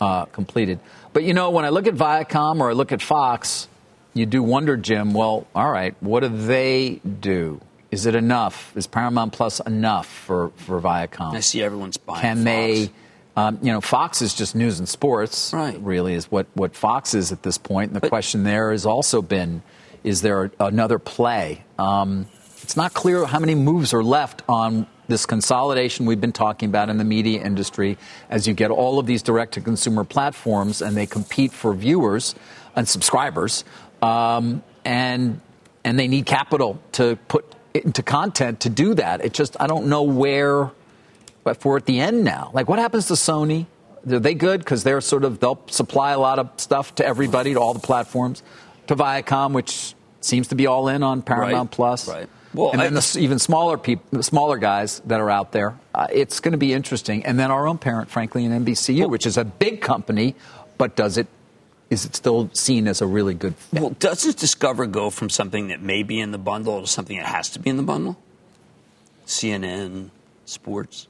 [0.00, 0.78] uh, completed.
[1.12, 3.66] But you know, when I look at Viacom or I look at Fox,
[4.14, 7.60] you do wonder, Jim, well, all right, what do they do?
[7.90, 8.76] Is it enough?
[8.76, 11.34] Is Paramount Plus enough for, for Viacom?
[11.34, 12.44] I see everyone's buying Can Fox.
[12.44, 12.90] they,
[13.36, 15.78] um, you know, Fox is just news and sports, right.
[15.80, 17.90] really, is what, what Fox is at this point.
[17.90, 19.62] And the but, question there has also been
[20.02, 21.64] is there another play?
[21.78, 22.26] Um,
[22.62, 26.88] it's not clear how many moves are left on this consolidation we've been talking about
[26.88, 27.98] in the media industry
[28.30, 32.34] as you get all of these direct to consumer platforms and they compete for viewers
[32.74, 33.64] and subscribers.
[34.00, 35.40] Um, and
[35.84, 37.44] and they need capital to put
[37.74, 39.24] into content to do that.
[39.24, 40.70] It just I don't know where
[41.46, 42.50] but we're at the end now.
[42.52, 43.66] Like, what happens to Sony?
[44.10, 47.54] Are they good because they're sort of they'll supply a lot of stuff to everybody,
[47.54, 48.42] to all the platforms,
[48.88, 52.08] to Viacom, which seems to be all in on Paramount Right, Plus.
[52.08, 52.28] right.
[52.52, 55.78] Well, and then I- the even smaller people, smaller guys that are out there.
[55.94, 57.24] Uh, it's going to be interesting.
[57.24, 60.34] And then our own parent, frankly, in NBCU, which is a big company,
[60.78, 61.28] but does it?
[61.90, 63.80] Is it still seen as a really good fit?
[63.80, 67.26] Well, doesn't Discover go from something that may be in the bundle to something that
[67.26, 68.16] has to be in the bundle?
[69.26, 70.10] CNN,
[70.44, 71.06] sports.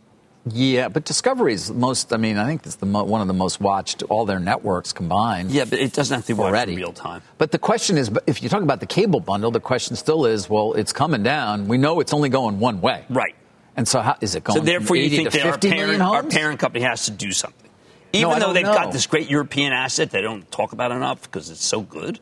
[0.48, 2.12] Yeah, but Discovery is most.
[2.12, 4.92] I mean, I think it's the mo- one of the most watched all their networks
[4.92, 5.50] combined.
[5.50, 7.22] Yeah, but it doesn't have to be watched already in real time.
[7.36, 10.48] But the question is, if you talk about the cable bundle, the question still is,
[10.48, 11.66] well, it's coming down.
[11.66, 13.34] We know it's only going one way, Right.
[13.78, 14.58] And so, how is it going?
[14.58, 17.30] So therefore, you think that our 50 million parent, our parent company has to do
[17.32, 17.68] something,
[18.14, 18.72] even I though they've know.
[18.72, 22.18] got this great European asset they don't talk about enough because it's so good.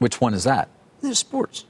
[0.00, 0.68] Which one is that?
[1.00, 1.64] There's sports.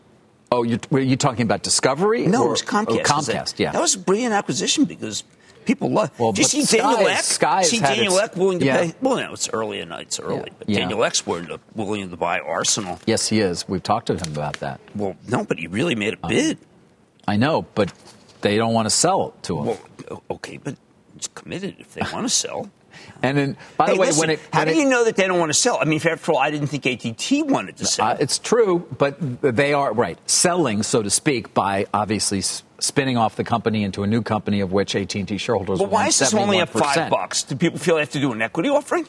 [0.50, 2.26] Oh, you were you talking about Discovery?
[2.26, 2.86] No, or- it was Comcast.
[2.88, 3.70] Oh, Comcast, yeah.
[3.72, 5.22] That was a brilliant acquisition because
[5.66, 6.18] people love.
[6.18, 7.64] Well, Did you see Daniel Ek?
[7.64, 8.76] See Daniel Ek willing to yeah.
[8.78, 8.94] pay?
[9.02, 10.54] Well, no, it's early in it's early, Yeah.
[10.58, 10.78] but Yeah.
[10.80, 12.98] Daniel Ek's willing to, willing to buy Arsenal.
[13.06, 13.68] Yes, he is.
[13.68, 14.80] We've talked to him about that.
[14.94, 16.58] Well, no, but he really made a um, bid.
[17.28, 17.92] I know, but
[18.40, 19.66] they don't want to sell it to him.
[19.66, 20.76] Well, okay, but
[21.16, 22.70] it's committed if they want to sell.
[23.22, 25.16] And then, by Hey, the way, listen, when it how do it- you know that
[25.16, 25.78] they don't want to sell?
[25.80, 28.06] I mean, after all, I didn't think AT&T wanted to sell.
[28.08, 32.42] Uh, it's true, but they are right selling, so to speak, by obviously
[32.78, 35.78] spinning off the company into a new company of which AT&T shareholders.
[35.78, 36.94] but why is this only at 71%.
[36.94, 37.42] five bucks?
[37.42, 39.06] Do people feel they have to do an equity offering?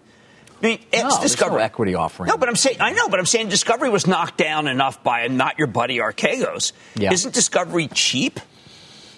[0.61, 2.29] I mean, it's No, Discovery no equity offering.
[2.29, 5.27] No, but I'm saying I know, but I'm saying Discovery was knocked down enough by
[5.27, 6.71] not your buddy Archegos.
[6.95, 7.13] Yeah.
[7.13, 8.39] Isn't Discovery cheap?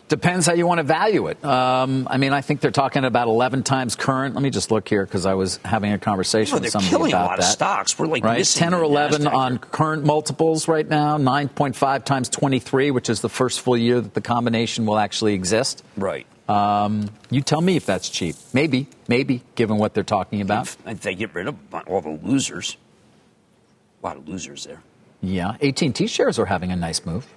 [0.09, 1.43] Depends how you want to value it.
[1.45, 4.33] Um, I mean, I think they're talking about 11 times current.
[4.35, 6.89] Let me just look here because I was having a conversation No, with they're somebody
[6.89, 7.45] killing a about lot that.
[7.45, 7.97] of stocks.
[7.97, 9.59] We're like right, 10 or 11 NASDAQ on here.
[9.59, 11.17] current multiples right now.
[11.17, 15.83] 9.5 times 23, which is the first full year that the combination will actually exist.
[15.95, 16.25] Right.
[16.49, 18.35] Um, you tell me if that's cheap.
[18.51, 20.75] Maybe, maybe, given what they're talking about.
[20.87, 21.55] If they get rid of
[21.87, 22.75] all the losers.
[24.01, 24.81] A lot of losers there.
[25.21, 27.27] Yeah, AT&T shares are having a nice move,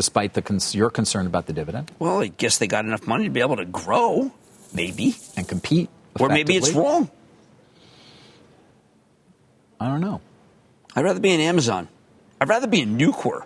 [0.00, 3.24] despite the cons- your concern about the dividend Well, I guess they got enough money
[3.24, 4.32] to be able to grow,
[4.72, 5.14] maybe.
[5.36, 5.90] and compete.
[6.18, 7.10] Or maybe it's wrong.
[9.78, 10.22] I don't know.
[10.96, 11.88] I'd rather be in Amazon.
[12.40, 13.42] I'd rather be in Nucor,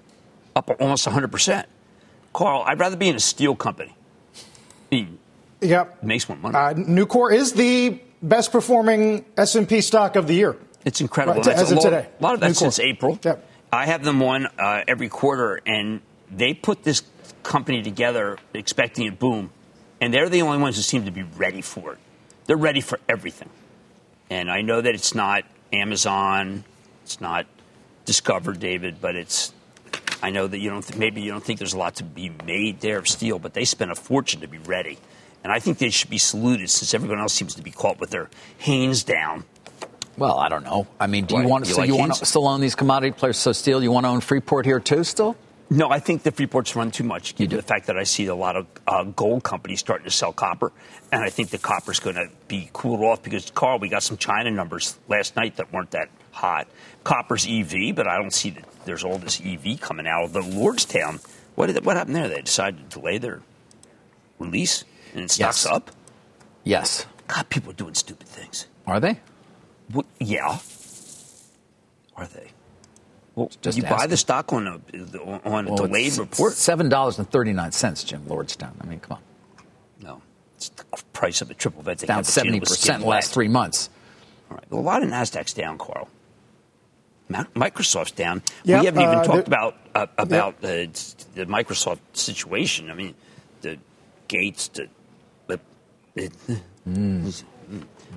[0.54, 1.64] up almost 100%.
[2.32, 3.94] Carl, I'd rather be in a steel company.
[4.92, 5.18] I mean,
[5.60, 5.98] Yep.
[6.02, 6.54] it makes more money.
[6.56, 10.56] Uh, Nucor is the best performing S&P stock of the year.
[10.84, 11.36] It's incredible.
[11.36, 12.08] Right, That's as a of lot, today.
[12.20, 12.56] A lot of that Nucor.
[12.56, 13.18] since April.
[13.22, 13.44] Yep.
[13.72, 17.02] I have them on uh, every quarter, and they put this
[17.42, 19.50] company together expecting it boom,
[20.00, 21.98] and they're the only ones who seem to be ready for it.
[22.46, 23.50] They're ready for everything.
[24.30, 26.64] And I know that it's not Amazon,
[27.04, 27.46] it's not
[28.04, 29.52] Discover, David, but it's.
[30.22, 30.86] I know that you don't.
[30.86, 33.54] Th- maybe you don't think there's a lot to be made there of steel, but
[33.54, 34.98] they spent a fortune to be ready,
[35.42, 38.10] and I think they should be saluted since everyone else seems to be caught with
[38.10, 39.44] their hands down.
[40.16, 40.86] Well, I don't know.
[41.00, 41.42] I mean, do Why?
[41.42, 43.38] you want You so like you want to still own these commodity players?
[43.38, 45.02] So steel, you want to own Freeport here too?
[45.02, 45.36] Still?
[45.74, 47.34] No, I think the Freeport's run too much.
[47.36, 47.56] You do.
[47.56, 50.70] the fact that I see a lot of uh, gold companies starting to sell copper,
[51.10, 54.16] and I think the copper's going to be cooled off because Carl, we got some
[54.16, 56.68] China numbers last night that weren't that hot.
[57.02, 60.42] Copper's EV, but I don't see that there's all this EV coming out of the
[60.42, 61.20] Lordstown.
[61.56, 62.28] What did, what happened there?
[62.28, 63.40] They decided to delay their
[64.38, 65.66] release, and it stocks Yes.
[65.66, 65.90] up.
[66.62, 67.06] Yes.
[67.26, 68.66] God, people are doing stupid things.
[68.86, 69.18] Are they?
[69.92, 70.58] Well, yeah,
[72.16, 72.52] are they?
[73.34, 74.10] Well, Just you buy asking.
[74.10, 74.72] the stock on a
[75.44, 76.52] on a Well, delayed it's report.
[76.52, 78.72] Seven dollars and thirty nine cents, Jim Lordstown.
[78.80, 79.64] I mean, come on,
[80.00, 80.22] No,
[80.56, 81.98] it's the price of a triple vet.
[81.98, 83.90] down seventy percent in the last three months.
[84.50, 84.64] All right.
[84.70, 86.08] Well, a lot of Nasdaq's down, Carl.
[87.30, 88.42] Microsoft's down.
[88.64, 90.86] Yep, we haven't even uh, talked about uh, about the,
[91.34, 92.90] the Microsoft situation.
[92.90, 93.14] I mean,
[93.62, 93.78] the
[94.28, 94.88] Gates, the,
[95.48, 95.58] the,
[96.14, 96.30] the
[96.86, 97.42] Mm.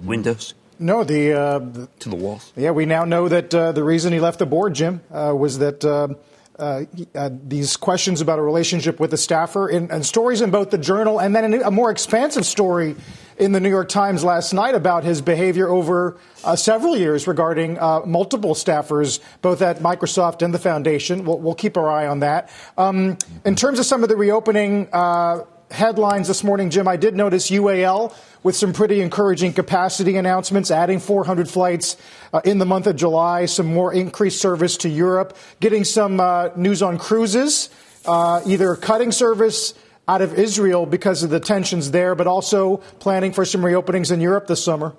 [0.04, 2.52] Windows No, the, uh, the to the walls.
[2.56, 5.60] yeah, we now know that uh, the reason he left the board, Jim, uh, was
[5.60, 6.10] that uh,
[6.60, 10.72] uh, uh, these questions about a relationship with a staffer in, and stories in both
[10.72, 12.96] the Journal and then a more expansive story
[13.38, 17.78] in the New York Times last night about his behavior over uh, several years regarding
[17.78, 21.26] uh, multiple staffers, both at Microsoft and the foundation.
[21.26, 22.50] We'll, we'll keep our eye on that.
[22.76, 24.90] Um, in terms of some of the reopening.
[24.92, 30.72] Uh, headlines this morning, Jim, I did notice UAL with some pretty encouraging capacity announcements,
[30.72, 31.98] adding 400 flights
[32.34, 36.50] uh, in the month of July, some more increased service to Europe, getting some uh,
[36.56, 37.70] news on cruises,
[38.06, 39.74] uh, either cutting service
[40.08, 44.22] out of Israel because of the tensions there, but also planning for some reopenings in
[44.22, 44.96] Europe this summer.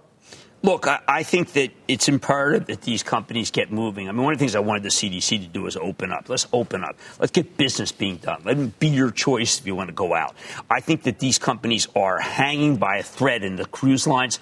[0.60, 4.08] Look, I, I, think that it's imperative that these companies get moving.
[4.08, 6.28] I mean, one of the things I wanted the CDC to do is open up.
[6.28, 6.96] Let's open up.
[7.20, 8.42] Let's get business being done.
[8.44, 10.34] Let it be your choice if you want to go out.
[10.68, 14.40] I think that these companies are hanging by a thread in the cruise lines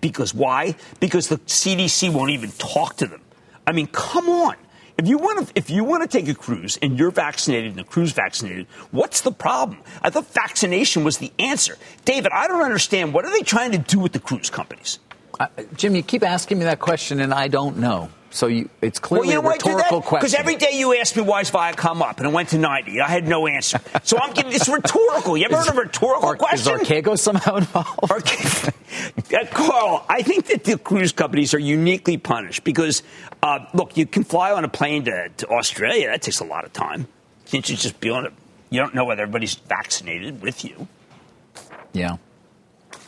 [0.00, 0.76] because why?
[1.00, 3.20] Because the CDC won't even talk to them.
[3.66, 4.54] I mean, come on.
[4.96, 7.78] If you want to, if you want to take a cruise and you're vaccinated and
[7.78, 9.80] the crew's vaccinated, what's the problem?
[10.02, 11.76] I thought vaccination was the answer.
[12.04, 13.12] David, I don't understand.
[13.12, 15.00] What are they trying to do with the cruise companies?
[15.38, 18.10] Uh, Jim, you keep asking me that question, and I don't know.
[18.30, 20.20] So you, it's clearly well, you know a rhetorical question.
[20.20, 23.00] Because every day you ask me why is Viacom up, and it went to 90.
[23.00, 23.80] I had no answer.
[24.02, 25.36] So I'm giving this rhetorical.
[25.36, 26.80] You ever is, heard of a rhetorical question?
[26.80, 27.98] Is Archegos somehow involved?
[29.34, 33.02] uh, Carl, I think that the cruise companies are uniquely punished because,
[33.42, 36.08] uh, look, you can fly on a plane to, to Australia.
[36.08, 37.06] That takes a lot of time.
[37.46, 38.32] Can't you just be on it?
[38.68, 40.86] You don't know whether everybody's vaccinated with you.
[41.94, 42.18] Yeah.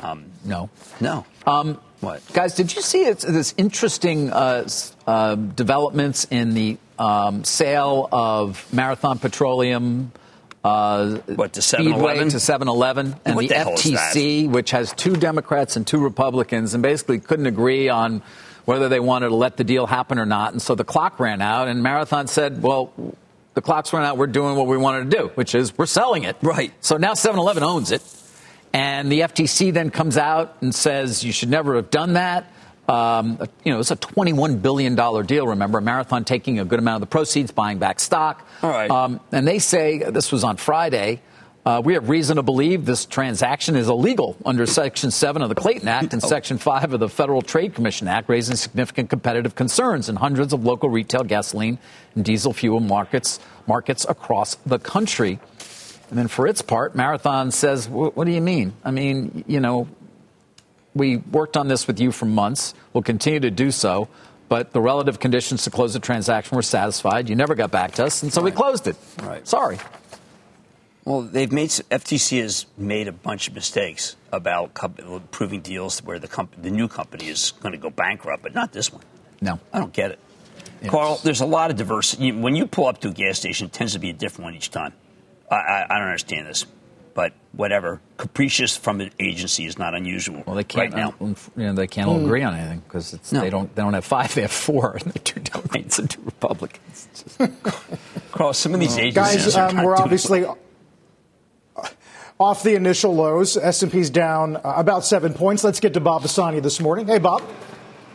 [0.01, 0.71] Um, no.
[1.01, 1.27] No.
[1.47, 2.23] Um, what?
[2.33, 4.69] Guys, did you see this interesting uh,
[5.07, 10.13] uh, developments in the um, sale of Marathon Petroleum?
[10.63, 12.29] Uh, what to 7-Eleven?
[12.29, 16.83] to 7-Eleven and what the, the FTC, which has two Democrats and two Republicans, and
[16.83, 18.23] basically couldn't agree on
[18.67, 20.53] whether they wanted to let the deal happen or not.
[20.53, 22.93] And so the clock ran out, and Marathon said, "Well,
[23.55, 24.19] the clock's run out.
[24.19, 26.73] We're doing what we wanted to do, which is we're selling it." Right.
[26.81, 28.03] So now 7-Eleven owns it.
[28.73, 32.51] And the FTC then comes out and says you should never have done that.
[32.89, 34.97] Um, you know, it's a $21 billion
[35.27, 35.79] deal, remember?
[35.79, 38.47] A marathon taking a good amount of the proceeds, buying back stock.
[38.63, 38.91] All right.
[38.91, 41.21] Um, and they say, this was on Friday,
[41.65, 45.55] uh, we have reason to believe this transaction is illegal under Section 7 of the
[45.55, 46.27] Clayton Act and oh.
[46.27, 50.65] Section 5 of the Federal Trade Commission Act, raising significant competitive concerns in hundreds of
[50.65, 51.79] local retail gasoline
[52.15, 55.39] and diesel fuel markets, markets across the country.
[56.11, 58.73] And then for its part, Marathon says, What do you mean?
[58.85, 59.89] I mean, you know,
[60.95, 62.75] we worked on this with you for months.
[62.93, 64.09] We'll continue to do so.
[64.49, 67.29] But the relative conditions to close the transaction were satisfied.
[67.29, 68.53] You never got back to us, and so right.
[68.53, 68.97] we closed it.
[69.23, 69.47] Right.
[69.47, 69.79] Sorry.
[71.05, 76.27] Well, they've made FTC has made a bunch of mistakes about approving deals where the
[76.27, 79.03] company, the new company is going to go bankrupt, but not this one.
[79.41, 80.19] No, I don't get it.
[80.83, 80.91] Yes.
[80.91, 82.33] Carl, there's a lot of diversity.
[82.33, 84.55] When you pull up to a gas station, it tends to be a different one
[84.57, 84.93] each time.
[85.51, 86.65] I, I, don't understand this,
[87.15, 88.01] but whatever.
[88.17, 90.45] Capricious from an agency is not unusual.
[90.47, 91.15] Well, they can't right now.
[91.21, 92.25] You know, they can't all hmm.
[92.25, 93.41] agree on anything because no.
[93.41, 93.75] they don't.
[93.75, 94.35] They don't have five.
[94.35, 97.27] They have four, and they're two Democrats and two Republicans.
[98.33, 99.55] Cross some of these agencies.
[99.55, 100.45] Guys, um, we're obviously.
[102.39, 105.63] Off the initial lows, S&P's down uh, about seven points.
[105.63, 107.07] Let's get to Bob Pisani this morning.
[107.07, 107.43] Hey, Bob.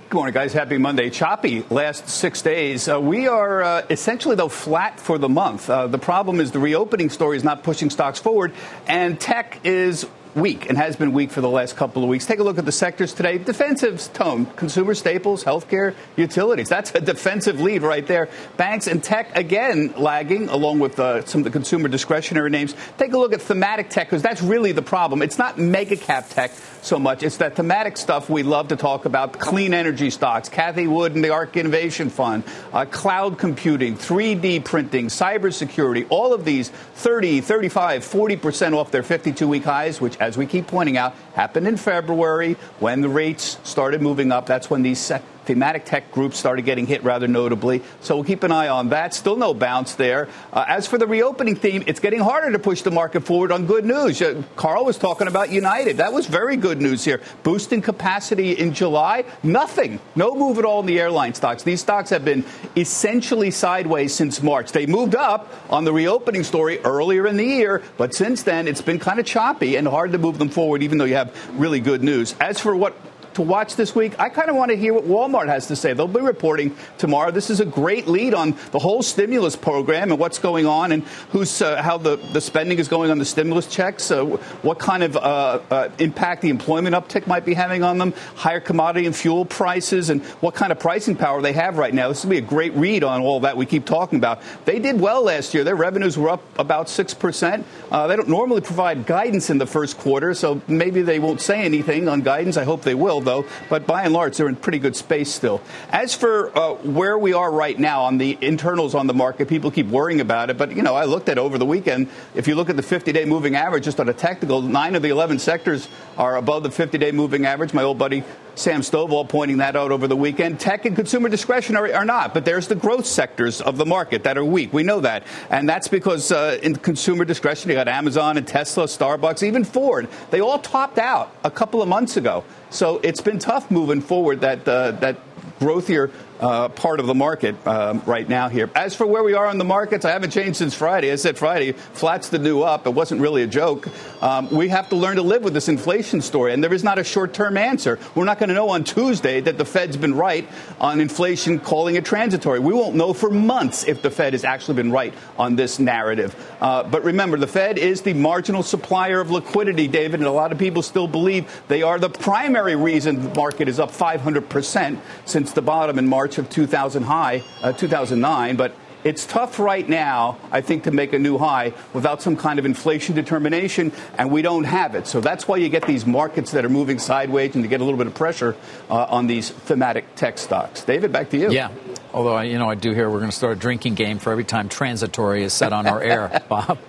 [0.07, 0.53] Good morning, guys.
[0.53, 1.09] Happy Monday.
[1.09, 2.87] Choppy last six days.
[2.87, 5.67] Uh, we are uh, essentially, though, flat for the month.
[5.67, 8.53] Uh, the problem is the reopening story is not pushing stocks forward,
[8.85, 10.05] and tech is
[10.36, 12.25] weak and has been weak for the last couple of weeks.
[12.25, 13.38] Take a look at the sectors today.
[13.38, 16.69] Defensive tone, consumer staples, healthcare, utilities.
[16.69, 18.29] That's a defensive lead right there.
[18.57, 22.75] Banks and tech again lagging along with uh, some of the consumer discretionary names.
[22.97, 25.21] Take a look at thematic tech because that's really the problem.
[25.21, 27.23] It's not mega cap tech so much.
[27.23, 29.39] It's that thematic stuff we love to talk about.
[29.39, 35.07] Clean energy stocks, Cathie Wood and the ARK Innovation Fund, uh, cloud computing, 3D printing,
[35.07, 40.45] cybersecurity, all of these 30, 35, 40% off their 52 week highs, which as we
[40.45, 44.45] keep pointing out, happened in February when the rates started moving up.
[44.45, 44.99] That's when these
[45.45, 47.81] thematic tech groups started getting hit rather notably.
[48.01, 49.13] So we'll keep an eye on that.
[49.13, 50.27] Still no bounce there.
[50.51, 53.65] Uh, as for the reopening theme, it's getting harder to push the market forward on
[53.65, 54.21] good news.
[54.21, 55.97] Uh, Carl was talking about United.
[55.97, 57.21] That was very good news here.
[57.43, 59.99] Boosting capacity in July, nothing.
[60.15, 61.63] No move at all in the airline stocks.
[61.63, 62.43] These stocks have been
[62.75, 64.71] essentially sideways since March.
[64.71, 68.81] They moved up on the reopening story earlier in the year, but since then it's
[68.81, 71.79] been kind of choppy and hard to move them forward, even though you have really
[71.79, 72.35] good news.
[72.39, 72.95] As for what
[73.36, 74.19] to watch this week?
[74.19, 75.93] I kind of want to hear what Walmart has to say.
[75.93, 77.31] They'll be reporting tomorrow.
[77.31, 81.03] This is a great lead on the whole stimulus program and what's going on and
[81.31, 85.03] who's uh, how the, the spending is going on the stimulus checks, uh, what kind
[85.03, 89.15] of uh, uh, impact the employment uptick might be having on them, higher commodity and
[89.15, 92.07] fuel prices, and what kind of pricing power they have right now.
[92.07, 94.41] This will be a great read on all that we keep talking about.
[94.63, 95.63] They did well last year.
[95.63, 97.63] Their revenues were up about 6%.
[97.91, 101.63] Uh, they don't normally provide guidance in the first quarter, so maybe they won't say
[101.63, 102.57] anything on guidance.
[102.57, 103.45] I hope they will though.
[103.69, 105.61] But by and large, they're in pretty good space still.
[105.89, 109.71] As for uh, where we are right now on the internals on the market, people
[109.71, 110.57] keep worrying about it.
[110.57, 112.09] But, you know, I looked at over the weekend.
[112.34, 115.01] If you look at the 50 day moving average, just on a technical, nine of
[115.01, 117.73] the 11 sectors are above the 50 day moving average.
[117.73, 118.23] My old buddy
[118.55, 120.59] Sam Stovall pointing that out over the weekend.
[120.59, 124.37] Tech and consumer discretionary are not, but there's the growth sectors of the market that
[124.37, 124.71] are weak.
[124.71, 125.23] We know that.
[125.49, 130.07] And that's because uh, in consumer discretionary, you got Amazon and Tesla, Starbucks, even Ford.
[130.31, 132.45] They all topped out a couple of months ago.
[132.69, 135.19] So it's been tough moving forward that, uh, that
[135.59, 136.11] growthier
[136.45, 138.69] uh, part of the market um, right now here.
[138.75, 141.11] As for where we are on the markets, I haven't changed since Friday.
[141.11, 142.85] I said Friday, flat's the new up.
[142.85, 143.87] It wasn't really a joke.
[144.21, 146.99] Um, we have to learn to live with this inflation story, and there is not
[146.99, 147.97] a short term answer.
[148.13, 150.47] We're not going to know on Tuesday that the Fed's been right
[150.79, 152.59] on inflation, calling it transitory.
[152.59, 156.35] We won't know for months if the Fed has actually been right on this narrative.
[156.61, 160.51] Uh, but remember, the Fed is the marginal supplier of liquidity, David, and a lot
[160.51, 165.51] of people still believe they are the primary reason the market is up 500% since
[165.51, 166.34] the bottom in March.
[166.36, 168.73] March of 2000 high, uh, 2009, but
[169.05, 172.65] it's tough right now, I think, to make a new high without some kind of
[172.65, 175.07] inflation determination, and we don't have it.
[175.07, 177.83] So that's why you get these markets that are moving sideways and you get a
[177.83, 178.55] little bit of pressure
[178.89, 180.83] uh, on these thematic tech stocks.
[180.83, 181.51] David, back to you.
[181.51, 181.69] Yeah.
[182.13, 184.43] Although, you know, I do hear we're going to start a drinking game for every
[184.43, 186.79] time transitory is said on our air, Bob.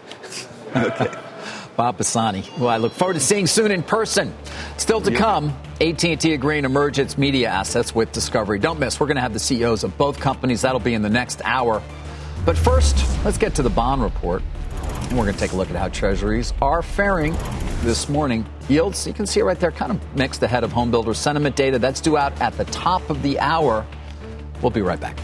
[0.74, 1.25] okay.
[1.76, 4.34] Bob Pisani, who I look forward to seeing soon in person.
[4.78, 8.58] Still to come, AT&T agreeing to merge its media assets with Discovery.
[8.58, 10.62] Don't miss, we're going to have the CEOs of both companies.
[10.62, 11.82] That'll be in the next hour.
[12.44, 14.42] But first, let's get to the bond report.
[14.82, 17.36] And we're going to take a look at how treasuries are faring
[17.82, 18.46] this morning.
[18.68, 21.56] Yields, you can see it right there, kind of mixed ahead of home builder sentiment
[21.56, 21.78] data.
[21.78, 23.86] That's due out at the top of the hour.
[24.62, 25.16] We'll be right back.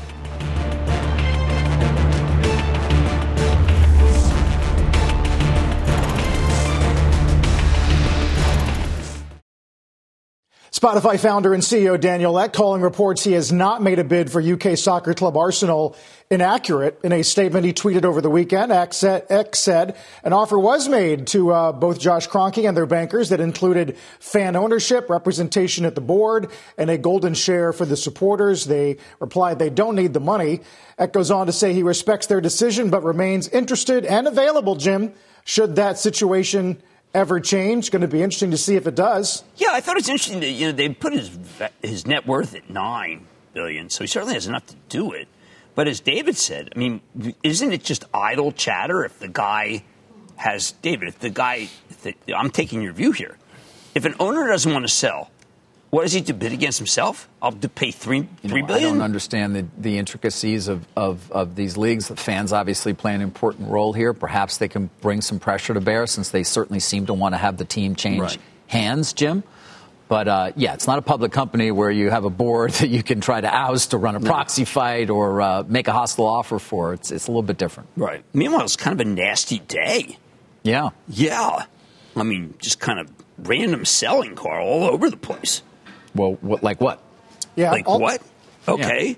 [10.72, 14.40] Spotify founder and CEO Daniel Ek calling reports he has not made a bid for
[14.40, 15.94] UK soccer club Arsenal
[16.30, 16.98] inaccurate.
[17.04, 19.94] In a statement he tweeted over the weekend, Ek said, Ek said
[20.24, 24.56] an offer was made to uh, both Josh Kroenke and their bankers that included fan
[24.56, 28.64] ownership, representation at the board, and a golden share for the supporters.
[28.64, 30.62] They replied they don't need the money.
[30.98, 35.12] Ek goes on to say he respects their decision but remains interested and available, Jim,
[35.44, 36.82] should that situation
[37.14, 37.90] ever change?
[37.90, 39.44] Going to be interesting to see if it does.
[39.56, 41.30] Yeah, I thought it's interesting that you know they put his
[41.82, 45.28] his net worth at nine billion, so he certainly has enough to do it.
[45.74, 47.00] But as David said, I mean,
[47.42, 49.84] isn't it just idle chatter if the guy
[50.36, 51.08] has David?
[51.08, 53.38] If the guy, if the, I'm taking your view here.
[53.94, 55.30] If an owner doesn't want to sell,
[55.92, 57.28] what is he to bid against himself?
[57.42, 58.88] I'll pay three you three know, billion.
[58.88, 62.08] I don't understand the, the intricacies of, of, of these leagues.
[62.08, 64.14] The fans obviously play an important role here.
[64.14, 67.36] Perhaps they can bring some pressure to bear since they certainly seem to want to
[67.36, 68.38] have the team change Right.
[68.68, 69.44] hands, Jim.
[70.08, 73.02] But uh, yeah, it's not a public company where you have a board that you
[73.02, 76.58] can try to oust to run a proxy fight or uh, make a hostile offer
[76.58, 76.94] for.
[76.94, 77.90] It's, it's a little bit different.
[77.98, 78.24] Right.
[78.32, 80.16] Meanwhile, it's kind of a nasty day.
[80.62, 80.88] Yeah.
[81.06, 81.66] Yeah.
[82.16, 85.60] I mean, just kind of random selling, Carl, all over the place.
[86.14, 87.00] Well, what, like what?
[87.56, 87.70] Yeah.
[87.70, 88.22] Like I'll- what?
[88.68, 89.16] Okay.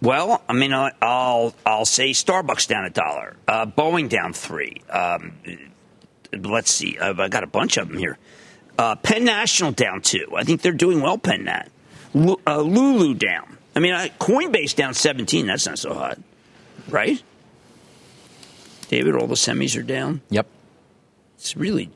[0.00, 4.82] Well, I mean, I- I'll I'll say Starbucks down a dollar, uh, Boeing down three.
[4.90, 5.34] Um,
[6.32, 8.18] let's see, I've, I got a bunch of them here.
[8.78, 10.26] Uh, Penn National down two.
[10.36, 11.18] I think they're doing well.
[11.18, 11.68] Penn Nat,
[12.14, 13.56] Lu- uh, Lulu down.
[13.76, 15.46] I mean, I, Coinbase down seventeen.
[15.46, 16.18] That's not so hot,
[16.88, 17.22] right?
[18.88, 20.20] David, all the semis are down.
[20.30, 20.46] Yep.
[21.36, 21.90] It's a really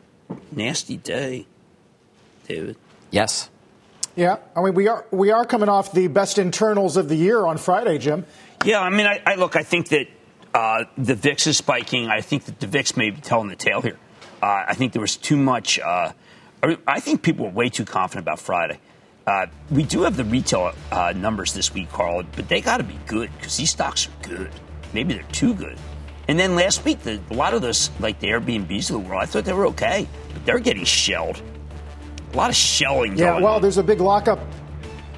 [0.52, 1.46] nasty day,
[2.46, 2.76] David.
[3.10, 3.50] Yes.
[4.16, 7.46] Yeah, I mean we are we are coming off the best internals of the year
[7.46, 8.24] on Friday, Jim.
[8.64, 9.54] Yeah, I mean, I, I look.
[9.54, 10.08] I think that
[10.54, 12.08] uh, the VIX is spiking.
[12.08, 13.98] I think that the VIX may be telling the tale here.
[14.42, 15.78] Uh, I think there was too much.
[15.78, 16.12] Uh,
[16.62, 18.80] I, think people were way too confident about Friday.
[19.26, 22.84] Uh, we do have the retail uh, numbers this week, Carl, but they got to
[22.84, 24.50] be good because these stocks are good.
[24.92, 25.78] Maybe they're too good.
[26.26, 29.22] And then last week, the, a lot of those, like the Airbnbs of the world,
[29.22, 31.40] I thought they were okay, but they're getting shelled.
[32.36, 33.16] A lot of shelling.
[33.16, 33.62] Yeah, well, on.
[33.62, 34.38] there's a big lockup.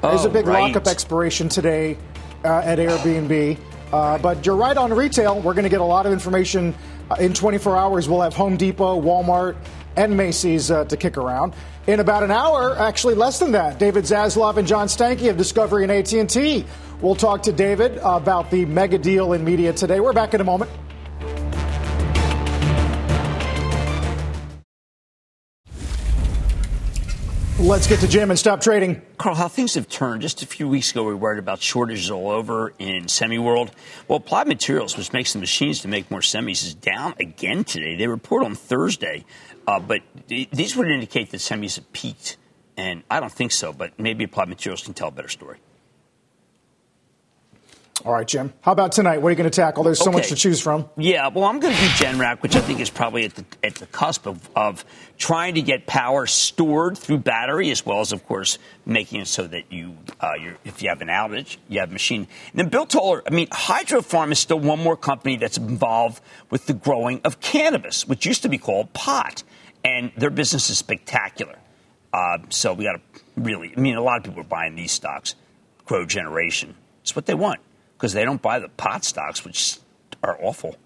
[0.03, 0.63] There's a Oh, big right.
[0.63, 1.99] lockup expiration today
[2.45, 3.59] uh, at Airbnb.
[3.93, 5.41] Uh, but you're right on retail.
[5.41, 6.77] We're going to get a lot of information
[7.11, 8.09] uh, in 24 hours.
[8.09, 9.57] We'll have Home Depot, Walmart,
[9.97, 11.55] and Macy's uh, to kick around.
[11.89, 15.83] In about an hour, actually less than that, David Zaslav and John Stankey of Discovery
[15.83, 16.65] and AT&T.
[17.01, 19.99] We'll talk to David about the mega deal in media today.
[19.99, 20.71] We're back in a moment.
[27.69, 29.03] Let's get to Jim and stop trading.
[29.19, 30.23] Carl, how things have turned.
[30.23, 33.73] Just a few weeks ago, we worried about shortages all over in semi world.
[34.09, 37.95] Well, Applied Materials, which makes the machines to make more semis, is down again today.
[37.95, 39.27] They report on Thursday,
[39.67, 42.39] uh, but th- these would indicate that semis have peaked.
[42.79, 45.59] And I don't think so, but maybe Applied Materials can tell a better story.
[48.05, 48.53] All right, Jim.
[48.61, 49.19] How about tonight?
[49.19, 49.83] What are you going to tackle?
[49.83, 50.19] There's so Okay.
[50.19, 50.89] much to choose from.
[50.97, 53.75] Yeah, well, I'm going to do Generac, which I think is probably at the at
[53.75, 54.85] the cusp of, of
[55.17, 59.49] trying to get power stored through battery, as well as, of course, making it so
[59.49, 62.29] that you, uh, you're, if you have an outage, you have a machine.
[62.53, 66.67] And then Bill Toler, I mean, Hydrofarm is still one more company that's involved with
[66.67, 69.43] the growing of cannabis, which used to be called pot,
[69.83, 71.57] and their business is spectacular.
[72.13, 74.93] Uh, so we got to really, I mean, a lot of people are buying these
[74.93, 75.35] stocks.
[75.85, 77.59] Grow generation, it's what they want
[77.99, 79.79] because they don't buy the pot stocks, which
[80.23, 80.77] are awful.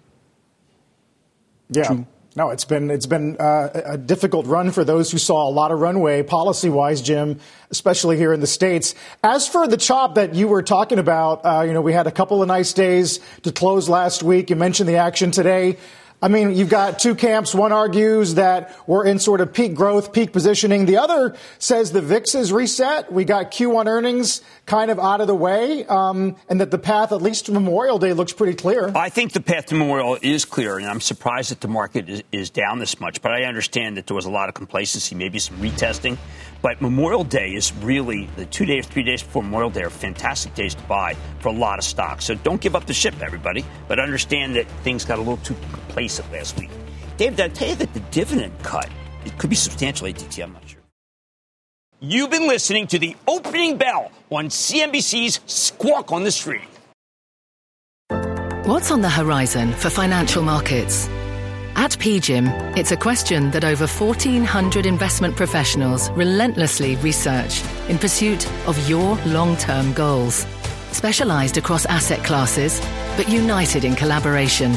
[1.69, 2.05] Yeah.
[2.35, 5.71] No, it's been it's been uh, a difficult run for those who saw a lot
[5.71, 7.39] of runway policy wise, Jim,
[7.71, 8.95] especially here in the states.
[9.23, 12.11] As for the chop that you were talking about, uh, you know, we had a
[12.11, 14.49] couple of nice days to close last week.
[14.49, 15.77] You mentioned the action today.
[16.23, 17.53] I mean, you've got two camps.
[17.53, 20.87] One argues that we're in sort of peak growth, peak positioning.
[20.87, 23.13] The other says the VIX is reset.
[23.13, 27.11] We got Q1 earnings kind of out of the way, um, and that the path,
[27.11, 28.93] at least to Memorial Day, looks pretty clear.
[28.95, 32.23] I think the path to Memorial is clear, and I'm surprised that the market is,
[32.31, 33.21] is down this much.
[33.21, 36.19] But I understand that there was a lot of complacency, maybe some retesting.
[36.63, 40.55] But Memorial Day is really the two days, three days before Memorial Day are fantastic
[40.55, 42.27] days to buy for a lot of stocks.
[42.27, 43.65] So don't give up the ship, everybody.
[43.89, 46.71] But understand that things got a little too complacent last week.
[47.17, 48.89] Dave, did I tell you that the dividend cut
[49.25, 50.39] it could be substantial ATT?
[50.39, 50.81] I'm not sure.
[52.01, 56.63] You've been listening to the opening bell on CNBC's Squawk on the Street.
[58.65, 61.09] What's on the horizon for financial markets?
[61.75, 68.89] At PGIM, it's a question that over 1,400 investment professionals relentlessly research in pursuit of
[68.89, 70.47] your long term goals.
[70.91, 72.81] Specialized across asset classes,
[73.17, 74.77] but united in collaboration,